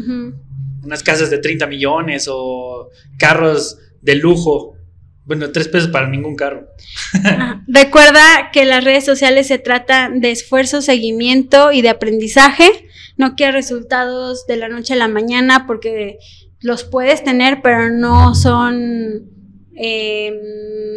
unas 0.82 1.02
casas 1.02 1.30
de 1.30 1.38
30 1.38 1.66
millones 1.66 2.26
o 2.28 2.90
carros 3.18 3.78
de 4.00 4.16
lujo. 4.16 4.76
Bueno, 5.24 5.52
tres 5.52 5.68
pesos 5.68 5.90
para 5.90 6.08
ningún 6.08 6.34
carro. 6.34 6.66
Recuerda 7.68 8.50
que 8.52 8.64
las 8.64 8.82
redes 8.82 9.04
sociales 9.04 9.46
se 9.46 9.58
tratan 9.58 10.20
de 10.20 10.32
esfuerzo, 10.32 10.82
seguimiento 10.82 11.70
y 11.70 11.82
de 11.82 11.90
aprendizaje 11.90 12.88
no 13.20 13.36
quiero 13.36 13.52
resultados 13.52 14.46
de 14.46 14.56
la 14.56 14.68
noche 14.68 14.94
a 14.94 14.96
la 14.96 15.06
mañana 15.06 15.66
porque 15.66 16.18
los 16.60 16.84
puedes 16.84 17.22
tener, 17.22 17.60
pero 17.62 17.90
no 17.90 18.34
son, 18.34 19.28
em, 19.76 20.34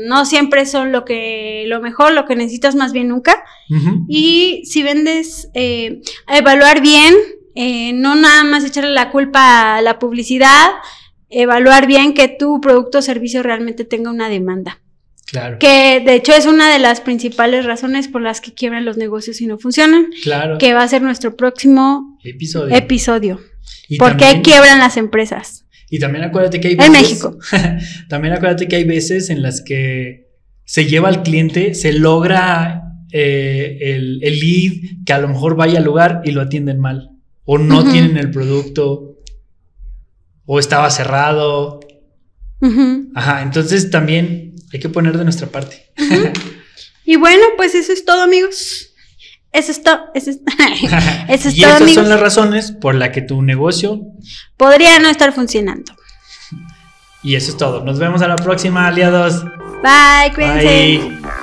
no 0.08 0.26
siempre 0.26 0.66
son 0.66 0.94
lo 0.94 1.04
que, 1.04 1.66
lo 1.68 1.82
mejor, 1.82 2.14
lo 2.14 2.26
que 2.26 2.38
necesitas 2.38 2.76
más 2.76 2.94
bien 2.94 3.10
nunca. 3.10 3.44
Y 4.08 4.64
si 4.66 4.84
vendes, 4.84 5.50
eh, 5.54 6.02
evaluar 6.28 6.82
bien, 6.82 7.14
eh, 7.56 7.92
no 7.94 8.16
nada 8.16 8.44
más 8.46 8.64
echarle 8.64 8.92
la 8.92 9.12
culpa 9.12 9.76
a 9.76 9.82
la 9.82 10.00
publicidad, 10.00 10.70
evaluar 11.30 11.88
bien 11.88 12.14
que 12.14 12.30
tu 12.30 12.62
producto 12.62 13.00
o 13.00 13.02
servicio 13.02 13.44
realmente 13.44 13.84
tenga 13.84 14.12
una 14.12 14.30
demanda. 14.30 14.80
Claro. 15.26 15.58
Que 15.60 16.02
de 16.06 16.16
hecho 16.16 16.34
es 16.34 16.46
una 16.46 16.72
de 16.72 16.80
las 16.80 17.02
principales 17.02 17.66
razones 17.66 18.08
por 18.08 18.22
las 18.22 18.42
que 18.42 18.54
quiebran 18.54 18.86
los 18.86 18.98
negocios 18.98 19.42
y 19.42 19.48
no 19.48 19.58
funcionan. 19.58 20.08
Claro. 20.22 20.58
Que 20.58 20.74
va 20.74 20.84
a 20.84 20.88
ser 20.88 21.02
nuestro 21.02 21.36
próximo 21.36 22.20
episodio. 22.24 22.76
episodio. 22.76 23.40
¿Por 23.98 24.18
qué 24.18 24.42
quiebran 24.44 24.80
las 24.80 24.98
empresas? 24.98 25.66
Y 25.90 26.00
también 26.00 26.24
acuérdate 26.24 26.60
que 26.60 26.70
hay 26.70 26.76
veces. 26.76 26.88
En 26.88 27.02
México. 27.02 27.38
también 28.10 28.34
acuérdate 28.34 28.68
que 28.68 28.76
hay 28.78 28.84
veces 28.84 29.30
en 29.30 29.42
las 29.42 29.62
que 29.62 30.28
se 30.66 30.86
lleva 30.86 31.10
al 31.10 31.24
cliente, 31.24 31.74
se 31.74 31.94
logra 31.94 32.84
eh, 33.12 33.78
el, 33.82 34.20
lead 34.20 35.06
que 35.06 35.14
a 35.14 35.20
lo 35.20 35.28
mejor 35.28 35.56
vaya 35.56 35.78
al 35.78 35.84
lugar 35.84 36.22
y 36.26 36.32
lo 36.32 36.42
atienden 36.42 36.80
mal. 36.80 37.12
O 37.46 37.58
no 37.58 37.84
tienen 37.84 38.18
el 38.18 38.32
producto. 38.32 39.20
O 40.46 40.60
estaba 40.60 40.90
cerrado. 40.90 41.80
Ajá, 43.14 43.42
entonces 43.42 43.92
también 43.92 44.53
hay 44.74 44.80
que 44.80 44.90
poner 44.90 45.18
de 45.18 45.24
nuestra 45.24 45.48
parte. 45.48 45.92
y 47.06 47.16
bueno, 47.16 47.44
pues 47.58 47.76
eso 47.76 47.94
es 47.94 48.06
todo, 48.06 48.22
amigos. 48.22 48.90
Eso 49.52 49.72
es 49.72 49.84
todo. 49.84 50.00
Eso 50.16 50.32
es, 50.32 50.40
eso 51.30 51.50
es 51.50 51.56
y 51.58 51.64
esas 51.64 51.94
son 51.94 52.10
las 52.10 52.20
razones 52.20 52.72
por 52.72 52.96
las 52.96 53.10
que 53.10 53.22
tu 53.22 53.42
negocio 53.42 54.02
podría 54.58 55.00
no 55.00 55.10
estar 55.10 55.32
funcionando. 55.34 55.96
Y 57.22 57.36
eso 57.36 57.52
es 57.52 57.58
todo. 57.58 57.86
Nos 57.86 58.00
vemos 58.00 58.22
a 58.22 58.28
la 58.28 58.36
próxima, 58.36 58.88
aliados. 58.88 59.46
Bye, 59.82 60.34
cuídense. 60.36 60.98
Bye. 60.98 61.43